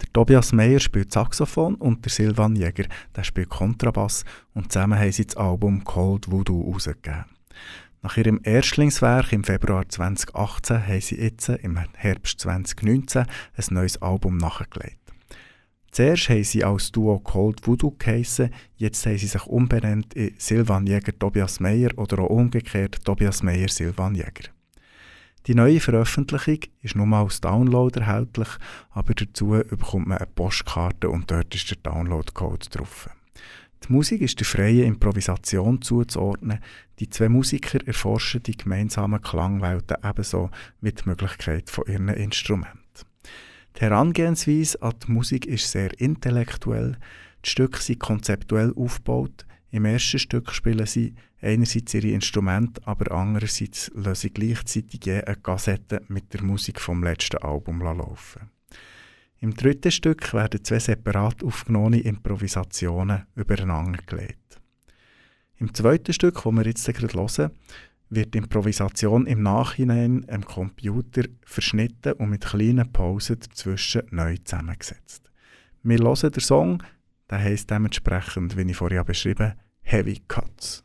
[0.00, 5.12] Der Tobias Meyer spielt Saxophon und der Silvan Jäger der spielt Kontrabass und zusammen haben
[5.12, 7.26] sie das Album Cold Voodoo herausgegeben.
[8.02, 14.36] Nach ihrem Erstlingswerk im Februar 2018 haben sie jetzt im Herbst 2019 ein neues Album
[14.36, 14.99] nachgelegt.
[15.92, 20.86] Zuerst haben sie als Duo Cold Voodoo geheissen, jetzt haben sie sich umbenannt in Silvan
[20.86, 24.50] Jäger Tobias Meyer oder auch umgekehrt Tobias Meyer Silvan Jäger.
[25.46, 28.48] Die neue Veröffentlichung ist nur als Download erhältlich,
[28.90, 33.08] aber dazu bekommt man eine Postkarte und dort ist der Downloadcode drauf.
[33.82, 36.60] Die Musik ist der freien Improvisation zuzuordnen.
[36.98, 40.50] Die zwei Musiker erforschen die gemeinsamen Klangwelten ebenso
[40.82, 42.79] wie die Möglichkeit von ihren Instrumenten.
[43.76, 46.96] Die Herangehensweise an die Musik ist sehr intellektuell.
[47.44, 49.46] Die Stücke sind konzeptuell aufgebaut.
[49.70, 55.36] Im ersten Stück spielen sie einerseits ihre Instrumente, aber andererseits lassen sie gleichzeitig je eine
[55.36, 58.50] Kassette mit der Musik vom letzten Album laufen.
[59.38, 64.60] Im dritten Stück werden zwei separat aufgenommene Improvisationen übereinander gelegt.
[65.56, 67.50] Im zweiten Stück, das wir jetzt gerade hören,
[68.10, 75.30] wird Improvisation im Nachhinein am Computer verschnitten und mit kleinen Pausen dazwischen neu zusammengesetzt.
[75.82, 76.82] Wir hören den Song,
[77.30, 80.84] der heisst dementsprechend, wie ich vorher beschrieben Heavy Cuts.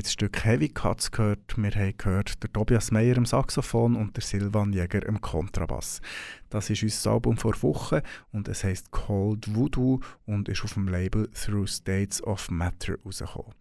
[0.00, 4.16] Haben das Stück Heavy Cuts gehört, wir haben gehört der Tobias Meyer am Saxophon und
[4.16, 6.00] der Silvan Jäger am Kontrabass.
[6.48, 8.00] Das ist unser Album vor Wochen
[8.32, 13.52] und es heißt Cold Voodoo und ist auf dem Label Through States of Matter rausgekommen.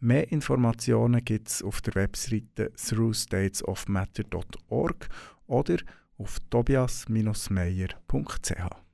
[0.00, 5.08] Mehr Informationen gibt es auf der Webseite throughstatesofmatter.org
[5.46, 5.76] oder
[6.18, 8.85] auf tobias-meyer.ch.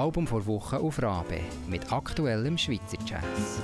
[0.00, 3.60] Album vor Woche auf Rabe mit aktuellem Schweizer Jazz.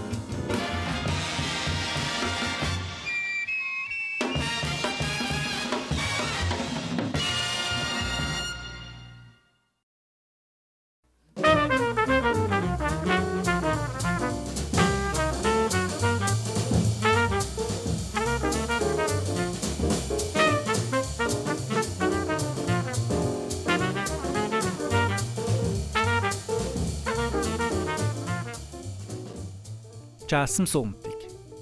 [30.28, 31.14] Jazz am Sonntag.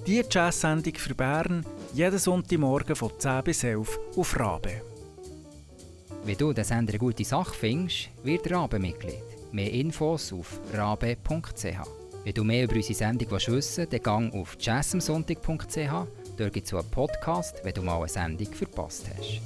[0.07, 4.81] Die Jazz-Sendung für Bern jeden Sonntagmorgen von 10 bis 11 auf Rabe.
[6.25, 9.23] Wenn du den Sender eine gute Sache findest, wird Rabe Mitglied.
[9.53, 11.65] Mehr Infos auf rabe.ch.
[12.25, 15.77] Wenn du mehr über unsere Sendung wissen willst, dann gang auf jazzamsonntag.ch.
[16.39, 19.43] Dort gibt es einen Podcast, wenn du mal eine Sendung verpasst hast.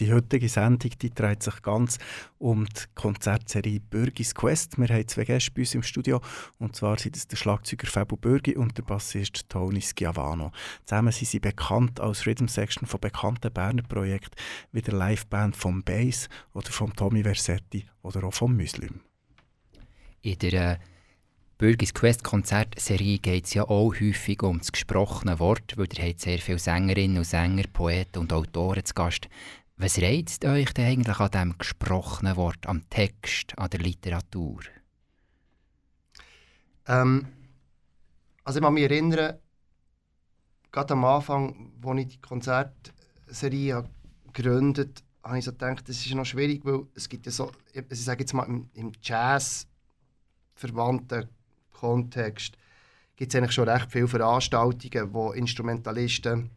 [0.00, 1.98] Die heutige Sendung die dreht sich ganz
[2.38, 4.78] um die Konzertserie Bürgis Quest.
[4.78, 6.20] Wir haben zwei Gäste bei uns im Studio.
[6.58, 10.52] Und zwar sind es der Schlagzeuger Fabio Bürgi und der Bassist Tony Schiavano.
[10.86, 14.36] Zusammen sind sie bekannt als Rhythm Section von bekannten Berner Projekten
[14.72, 19.00] wie der Liveband vom Bass oder vom Tommy Versetti oder auch vom Muslim.
[20.22, 20.78] In der äh,
[21.60, 26.20] Bürgis Quest Konzertserie geht es ja auch häufig um das gesprochene Wort, weil ihr habt
[26.20, 29.28] sehr viele Sängerinnen und Sänger, Poeten und Autoren zu Gast.
[29.82, 34.60] Was reizt euch denn eigentlich an dem gesprochenen Wort, am Text, an der Literatur?
[36.86, 37.26] Ähm,
[38.44, 39.38] also ich kann mich erinnern,
[40.70, 43.88] gerade am Anfang, als ich die Konzertserie
[44.34, 47.50] gegründet habe, habe ich so gedacht, das ist noch schwierig, weil es gibt ja so,
[47.72, 49.66] ich sage jetzt mal im, im Jazz
[50.56, 51.26] verwandten
[51.72, 52.58] Kontext,
[53.16, 56.50] gibt es eigentlich schon recht viele Veranstaltungen, wo Instrumentalisten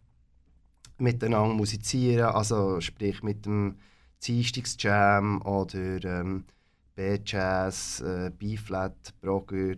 [1.04, 3.76] miteinander musizieren, also sprich mit dem
[4.24, 6.46] Dienstagsjam oder ähm,
[6.96, 9.72] B-Jazz, äh, B-Flat, Brogger.
[9.72, 9.76] Äh,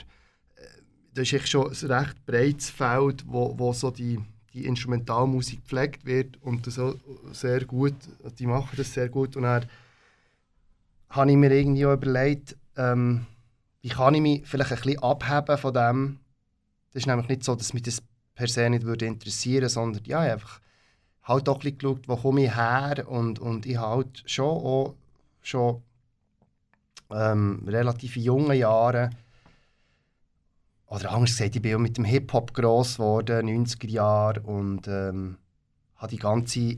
[1.13, 4.19] das ist schon ein recht breites Feld, wo, wo so die,
[4.53, 6.79] die Instrumentalmusik gepflegt wird und das
[7.31, 7.95] sehr gut,
[8.39, 9.65] die machen das sehr gut und dann
[11.09, 13.25] habe ich mir irgendwie auch überlegt, ähm,
[13.81, 16.19] wie kann ich mich vielleicht ein bisschen abheben von dem.
[16.91, 18.01] Das ist nämlich nicht so, dass mich das
[18.33, 20.59] per se nicht würde interessieren, sondern ja, einfach
[21.25, 24.95] halt auch ein geschaut, wo komme ich her und, und ich habe halt schon auch
[25.41, 25.81] schon
[27.11, 29.15] ähm, relativ jungen Jahren
[30.87, 35.37] oder anders gesagt, ich bin auch mit dem Hip-Hop gross geworden, 90er Jahre und ähm,
[35.95, 36.77] habe die ganze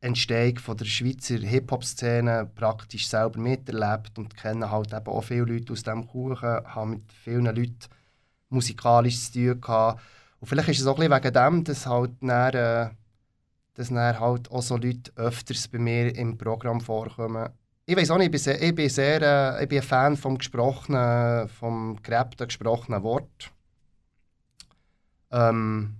[0.00, 5.72] Entstehung von der Schweizer Hip-Hop-Szene praktisch selber miterlebt und kenne halt eben auch viele Leute
[5.72, 7.78] aus diesem Kuchen, habe mit vielen Leuten
[8.48, 10.02] musikalisch zu tun gehabt.
[10.40, 12.90] Und vielleicht ist es auch ein bisschen wegen dem, dass halt dann, äh,
[13.80, 17.48] dass dann halt auch so Leute öfters bei mir im Programm vorkommen.
[17.86, 20.16] Ich weiß auch nicht, ich bin sehr, ich bin, sehr, äh, ich bin ein Fan
[20.18, 23.50] vom gesprochenen, vom gereppten gesprochenen Wort.
[25.30, 25.94] Ähm,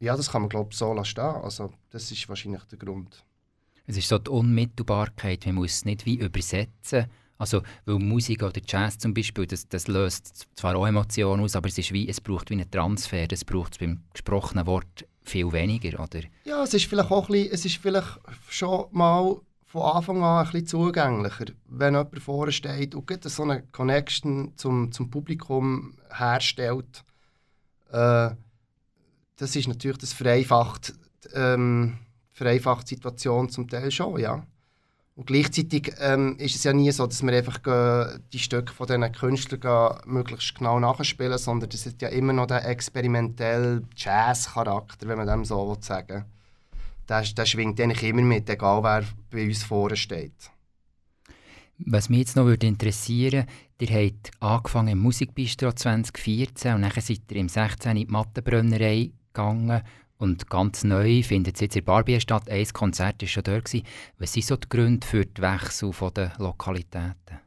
[0.00, 1.24] ja, das kann man glaube so stehen.
[1.24, 3.24] Also das ist wahrscheinlich der Grund.
[3.86, 7.06] Es ist so die Unmittelbarkeit, man muss es nicht wie übersetzen.
[7.38, 11.68] Also, weil Musik oder Jazz zum Beispiel, das, das löst zwar auch Emotionen aus, aber
[11.68, 15.52] es, ist wie, es braucht wie einen Transfer, das braucht es beim gesprochenen Wort viel
[15.52, 16.20] weniger, oder?
[16.44, 20.52] Ja, es ist vielleicht auch bisschen, es ist vielleicht schon mal von Anfang an ein
[20.52, 27.04] bisschen zugänglicher, wenn jemand vorne steht und so eine Connection zum, zum Publikum herstellt.
[27.90, 28.30] Äh,
[29.36, 30.94] das ist natürlich, das vereinfacht,
[31.34, 31.98] ähm,
[32.32, 34.46] vereinfacht Situation zum Teil schon, ja.
[35.14, 37.58] Und gleichzeitig ähm, ist es ja nie so, dass wir einfach
[38.32, 42.66] die Stücke von diesen Künstlern möglichst genau nachspielen, sondern das ist ja immer noch der
[42.66, 46.24] experimentelle Jazz-Charakter, wenn man dem so sagen
[47.08, 47.24] will.
[47.36, 50.50] Der, schwingt eigentlich immer mit, egal wer bei uns vorne steht.
[51.84, 53.46] Was mich jetzt noch würde interessieren
[53.82, 59.10] ihr habt angefangen im Musikbistro 2014 und dann seid ihr im 16 in die Mattenbrennerei
[59.32, 59.82] gegangen
[60.22, 62.48] und ganz neu findet jetzt in Barbie statt.
[62.48, 63.72] Ein Konzert war schon dort.
[64.18, 67.40] Was sind so die Gründe für den Wechsel der Lokalitäten?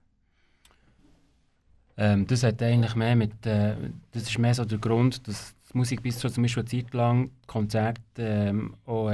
[1.97, 3.75] Ähm, das hat eigentlich mehr mit, äh,
[4.11, 8.01] das ist mehr so der Grund, dass das Musikbistro zum Beispiel eine Zeit lang Konzerte
[8.17, 9.09] ähm, auch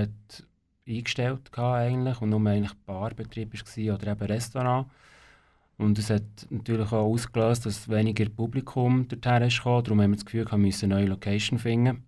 [0.88, 4.88] eingestellt hat eigentlich und nur eigentlich Barbetrieb war oder eben Restaurant.
[5.78, 9.84] Und das hat natürlich auch ausgelöst, dass weniger Publikum dorthin kam.
[9.84, 12.04] Darum haben wir das Gefühl, wir müssen eine neue Location finden.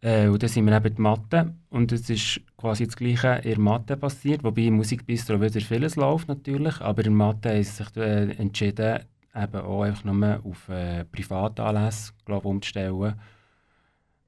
[0.00, 1.54] Äh, und dann sind wir eben in Mathe.
[1.70, 4.44] Und es ist quasi das Gleiche in Mathe passiert.
[4.44, 6.80] Wobei im Musikbistro wieder vieles läuft natürlich.
[6.80, 9.00] Aber in Mathe sie sich äh, entschieden,
[9.34, 13.14] eben auch einfach nur auf äh, Privatanlässe umzustellen.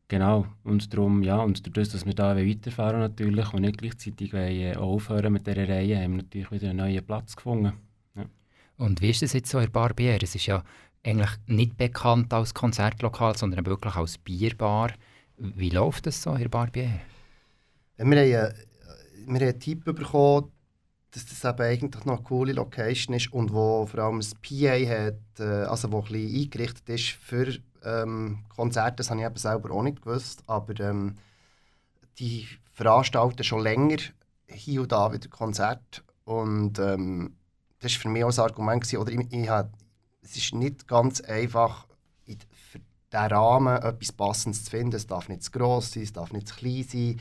[0.08, 0.46] Genau.
[0.64, 5.34] Und darum, ja, und dadurch, dass wir da weiterfahren natürlich und nicht gleichzeitig wollen, aufhören
[5.34, 7.74] mit dieser Reihe, haben wir natürlich wieder einen neuen Platz gefunden.
[8.16, 8.24] Ja.
[8.78, 10.18] Und wie ist es jetzt so in Barbier?
[10.22, 10.64] Es ist ja
[11.04, 14.92] eigentlich nicht bekannt als Konzertlokal, sondern wirklich als Bierbar.
[15.38, 17.00] Wie läuft das so in Barbier?
[17.96, 18.50] Wir, haben, äh, wir
[19.26, 20.50] haben einen Tipp bekommen,
[21.12, 24.76] dass das eben eigentlich noch eine coole Location ist und wo vor allem das PA
[24.88, 28.96] hat, äh, also wo ein bisschen eingerichtet ist für ähm, Konzerte.
[28.96, 31.16] Das habe ich eben selber auch nicht gewusst, aber ähm,
[32.18, 33.98] die veranstalten schon länger
[34.46, 37.34] hier und da wieder Konzerte und ähm,
[37.80, 39.72] das war für mich auch ein Argument gewesen, oder ich, ich hab,
[40.22, 41.87] es ist nicht ganz einfach
[43.12, 44.96] diesen Rahmen etwas Passendes zu finden.
[44.96, 47.20] Es darf nicht zu gross sein, es darf nicht zu klein sein.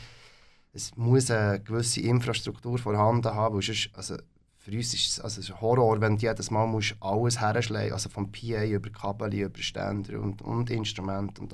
[0.73, 3.61] Es muss eine gewisse Infrastruktur vorhanden haben.
[3.61, 4.17] Sonst, also
[4.57, 8.09] für uns ist es also ein Horror, wenn du jedes Mal musst alles herschlägst, also
[8.09, 11.41] vom PA über Kabel, über Ständer und, und Instrumente.
[11.41, 11.53] Und.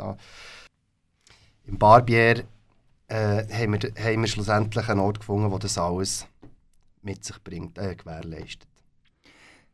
[1.66, 2.44] Im Barbier
[3.08, 6.28] äh, haben, wir, haben wir schlussendlich einen Ort gefunden, der das alles
[7.02, 8.68] mit sich bringt, äh, gewährleistet.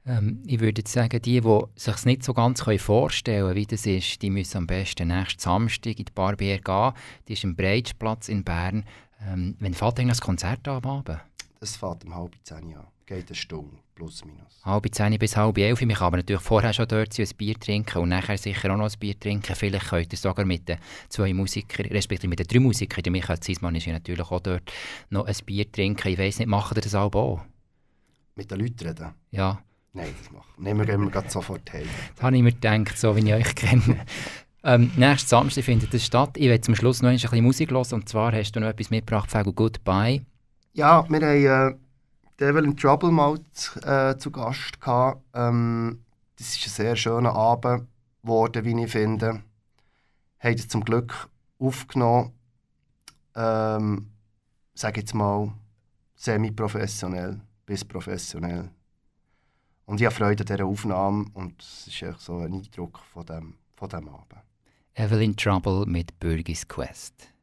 [0.09, 3.85] Ähm, ich würde jetzt sagen, die, die sich nicht so ganz vorstellen können, wie das
[3.85, 6.93] ist, die müssen am besten nächsten Samstag in die Barbier gehen.
[7.27, 8.85] Die ist im Breitsplatz in Bern.
[9.21, 11.19] Ähm, wann fährt eigentlich das Konzert an am Abend?
[11.59, 12.87] Das fährt um halb zehn an.
[13.05, 14.61] Geht eine Stunde, plus minus.
[14.63, 15.81] Halb zehn bis halb elf.
[15.81, 18.77] Ich kann aber natürlich vorher schon dort sein, ein Bier trinken und nachher sicher auch
[18.77, 19.55] noch ein Bier trinken.
[19.55, 20.77] Vielleicht könnt ihr sogar mit den
[21.09, 24.71] zwei Musikern, respektive mit den drei Musikern, der Michael Ziesmann ist ja natürlich auch dort,
[25.09, 26.07] noch ein Bier trinken.
[26.07, 27.41] Ich weiss nicht, machen ihr das auch?
[28.35, 29.13] Mit den Leuten reden?
[29.31, 29.61] Ja.
[29.99, 30.63] Nein, das machen wir.
[30.63, 31.87] Nehmen wir gehen wir sofort heim.
[32.15, 34.05] Das habe ich mir gedacht, so wie ich euch kenne.
[34.61, 36.31] Ähm, nächsten Samstag findet es statt.
[36.35, 37.93] Ich werde zum Schluss noch ein bisschen Musik hören.
[37.93, 40.25] Und zwar hast du noch etwas mitgebracht, Fego Goodbye.
[40.73, 41.77] Ja, wir haben äh,
[42.39, 45.21] Devil in Trouble mal zu, äh, zu Gast gehabt.
[45.33, 46.03] Ähm,
[46.37, 47.87] das ist ein sehr schöner Abend
[48.21, 49.43] geworden, wie ich finde.
[50.39, 52.33] Haben es zum Glück aufgenommen.
[53.35, 54.09] Ähm,
[54.73, 55.53] sage jetzt mal
[56.15, 58.69] semi-professionell bis professionell.
[59.89, 63.25] Und ich habe Freude an dieser Aufnahme und es ist echt so ein Eindruck von
[63.25, 64.43] dem, von dem Abend.
[64.93, 67.33] Evelyn Trouble mit Bürgis Quest.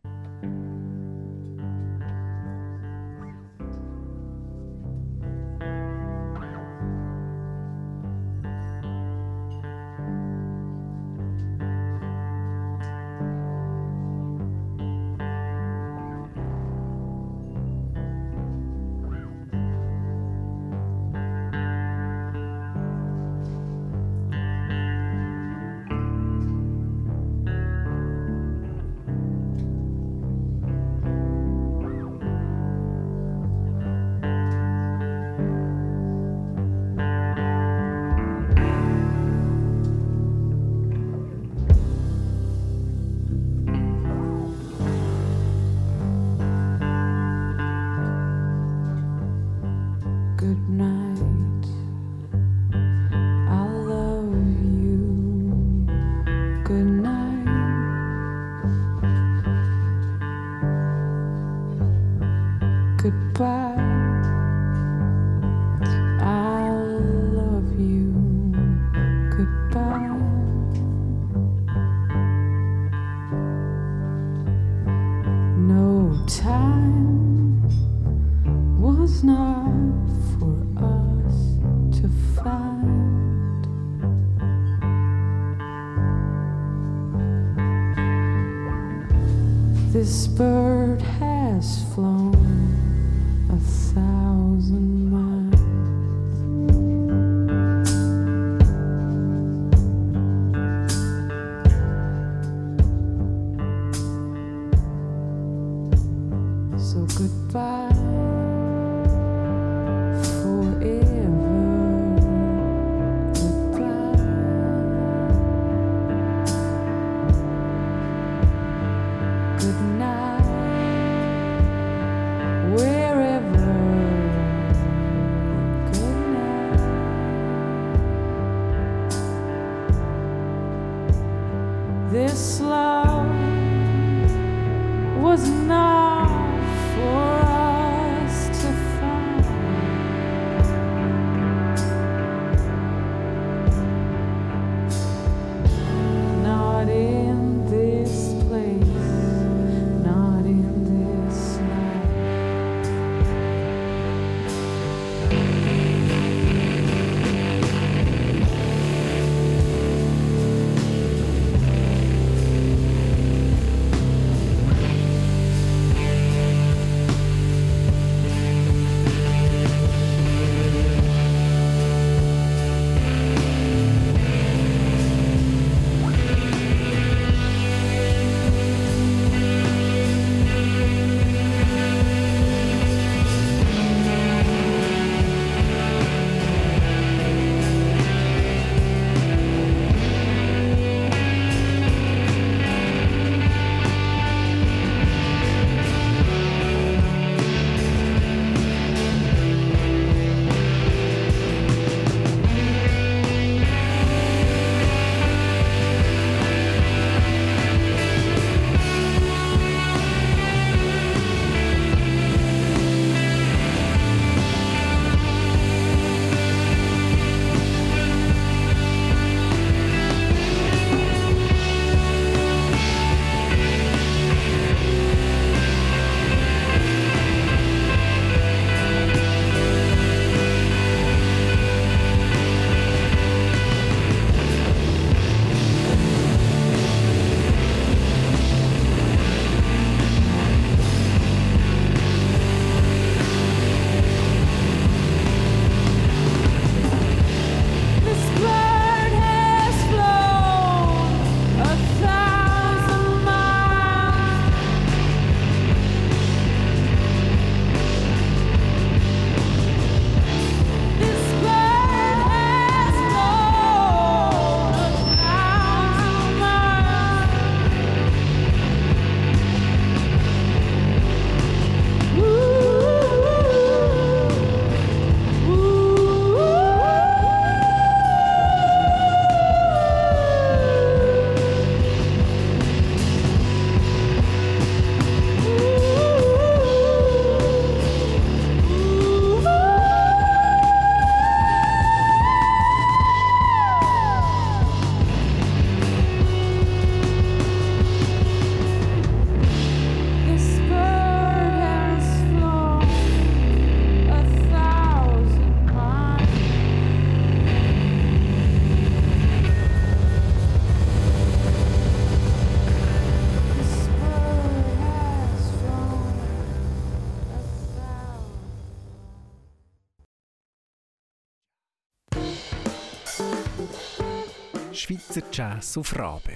[325.36, 326.32] Jazz auf Rabe.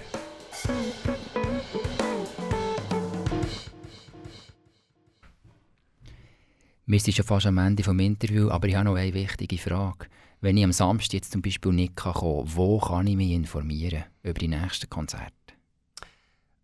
[6.84, 10.06] Wir sind schon fast am Ende des Interviews, aber ich habe noch eine wichtige Frage.
[10.42, 14.04] Wenn ich am Samstag jetzt zum Beispiel nicht kommen kann, wo kann ich mich informieren
[14.22, 15.32] über die nächsten Konzerte?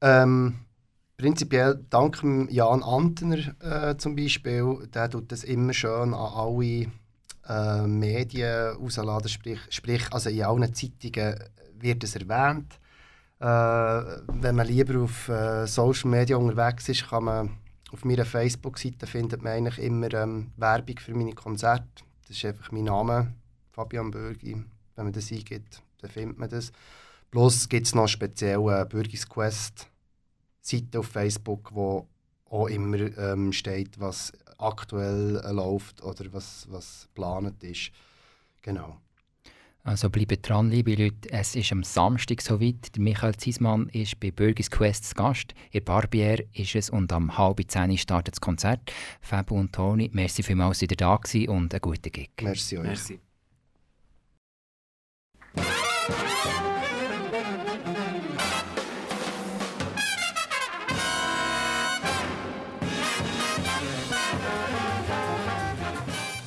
[0.02, 0.56] Ähm,
[1.16, 6.88] prinzipiell dank Jan Antener äh, zum Beispiel, der tut das immer schön an alle
[7.48, 11.36] äh, Medien rausladen, sprich, sprich also in allen Zeitungen
[11.80, 12.78] wird es erwähnt.
[13.38, 17.58] Äh, wenn man lieber auf äh, Social Media unterwegs ist, kann man
[17.92, 21.86] auf meiner Facebook-Seite findet man eigentlich immer ähm, Werbung für meine Konzerte.
[22.26, 23.32] Das ist einfach mein Name,
[23.72, 24.64] Fabian Bürgi.
[24.94, 26.72] Wenn man das eingibt, dann findet man das.
[27.30, 29.88] Plus gibt es noch speziell eine Bürgis Quest
[30.60, 32.08] Seite auf Facebook, wo
[32.50, 37.90] auch immer ähm, steht, was aktuell äh, läuft oder was, was geplant ist.
[38.62, 39.00] Genau.
[39.86, 41.30] Also bleibt dran, liebe Leute.
[41.30, 42.90] Es ist am Samstag soweit.
[42.98, 45.54] Michael Ziesmann ist bei Bürgis Quest Gast.
[45.70, 48.80] In Barbier ist es und am halb zehn startet das Konzert.
[49.20, 52.30] Fabio und Toni, merci vielmals, dass ihr da gewesen und einen guten Gig.
[52.42, 52.84] Merci euch.
[52.84, 53.20] Merci.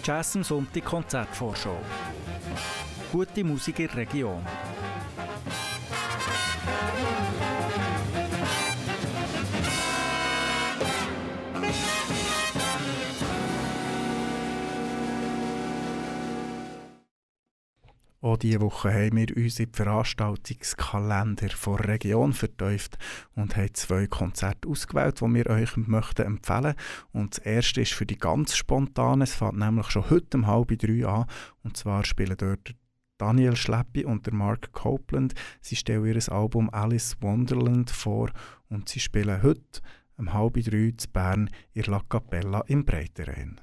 [0.03, 1.77] Jazz am Sonntag Konzertvorschau.
[3.11, 4.43] Gute Musik in der Region.
[18.21, 22.99] Auch diese Woche haben wir uns in die Veranstaltungskalender der Region vertieft
[23.33, 26.75] und haben zwei Konzerte ausgewählt, die wir euch möchten empfehlen
[27.11, 30.77] Und das erste ist für die ganz spontanen, es fängt nämlich schon heute um halb
[30.77, 31.25] drei an.
[31.63, 32.75] Und zwar spielen dort
[33.19, 35.35] Daniel Schleppi und der Mark Copeland.
[35.61, 38.31] Sie stellen ihr Album Alice Wonderland vor
[38.69, 39.81] und sie spielen heute
[40.19, 43.61] um halb drei zu Bern in La Capella im Breiterain.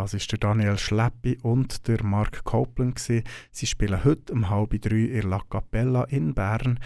[0.00, 2.94] Das ist der Daniel Schleppi und der Mark Copeland.
[2.94, 3.24] Gewesen.
[3.50, 6.78] Sie spielen heute um halb drei in La Capella in Bern.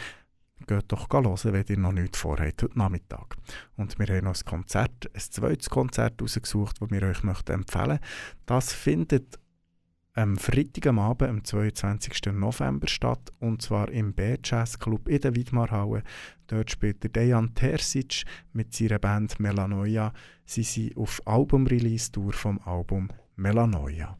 [0.66, 3.36] Geht doch hören, wenn ihr noch nichts vorhabt, heute Nachmittag.
[3.76, 7.98] Und wir haben noch ein Konzert, ein zweites Konzert rausgesucht, das wir euch empfehlen möchten.
[8.46, 9.38] Das findet
[10.14, 12.32] am Freitag am Abend, am 22.
[12.32, 16.02] November statt, und zwar im B-Jazz Club in der Widmarhalle.
[16.46, 20.12] Dort spielt Dejan Terzic mit seiner Band Melanoia.
[20.44, 24.18] Sie sind auf Album-Release-Tour vom Album Melanoia.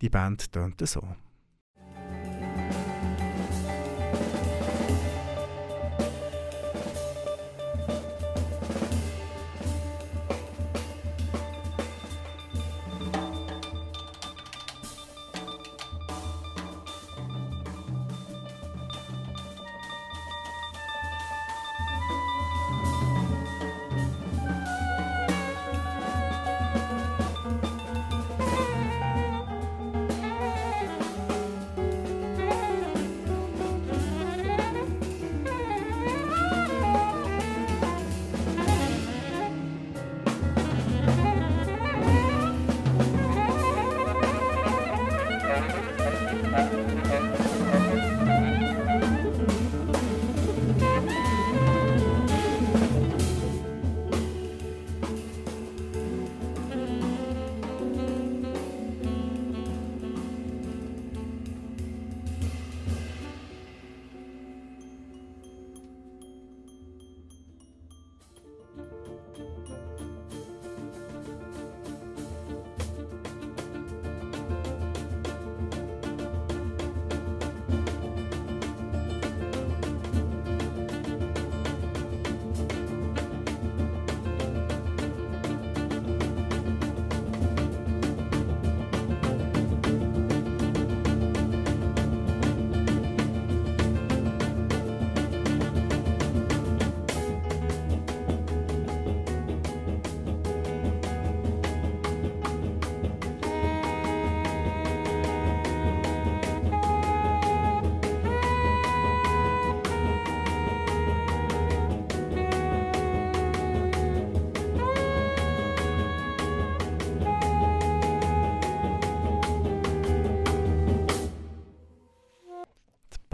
[0.00, 1.02] Die Band tönt so.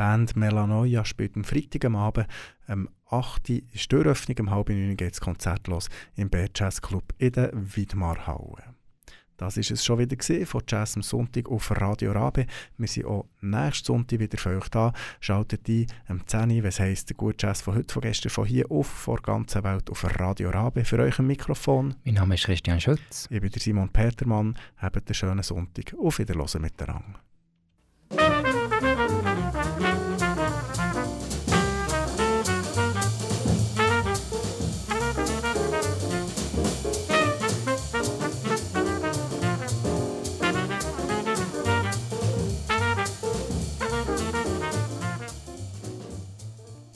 [0.05, 2.27] Band Melanoia spielt am Freitag am Abend.
[2.67, 3.49] Am 8.
[3.49, 7.33] ist die Eröffnung, um halb 9 geht das Konzert los im Bär Jazz Club in
[7.33, 8.75] der Widmarhalle.
[9.39, 12.45] Das ist es schon wieder gesehen von Jazz am Sonntag auf Radio Rabe.
[12.77, 14.93] Wir sind auch nächsten Sonntag wieder für euch da.
[15.21, 18.45] Schaltet ein am 10 Uhr, was heisst der gute Jazz von heute, von gestern, von
[18.45, 20.85] hier auf, vor der ganzen Welt auf Radio Rabe.
[20.85, 21.95] Für euch ein Mikrofon.
[22.05, 23.27] Mein Name ist Christian Schütz.
[23.31, 24.59] Ich bin der Simon Petermann.
[24.77, 25.95] Habt einen schönen Sonntag.
[25.99, 26.75] Auf Wiederhören mit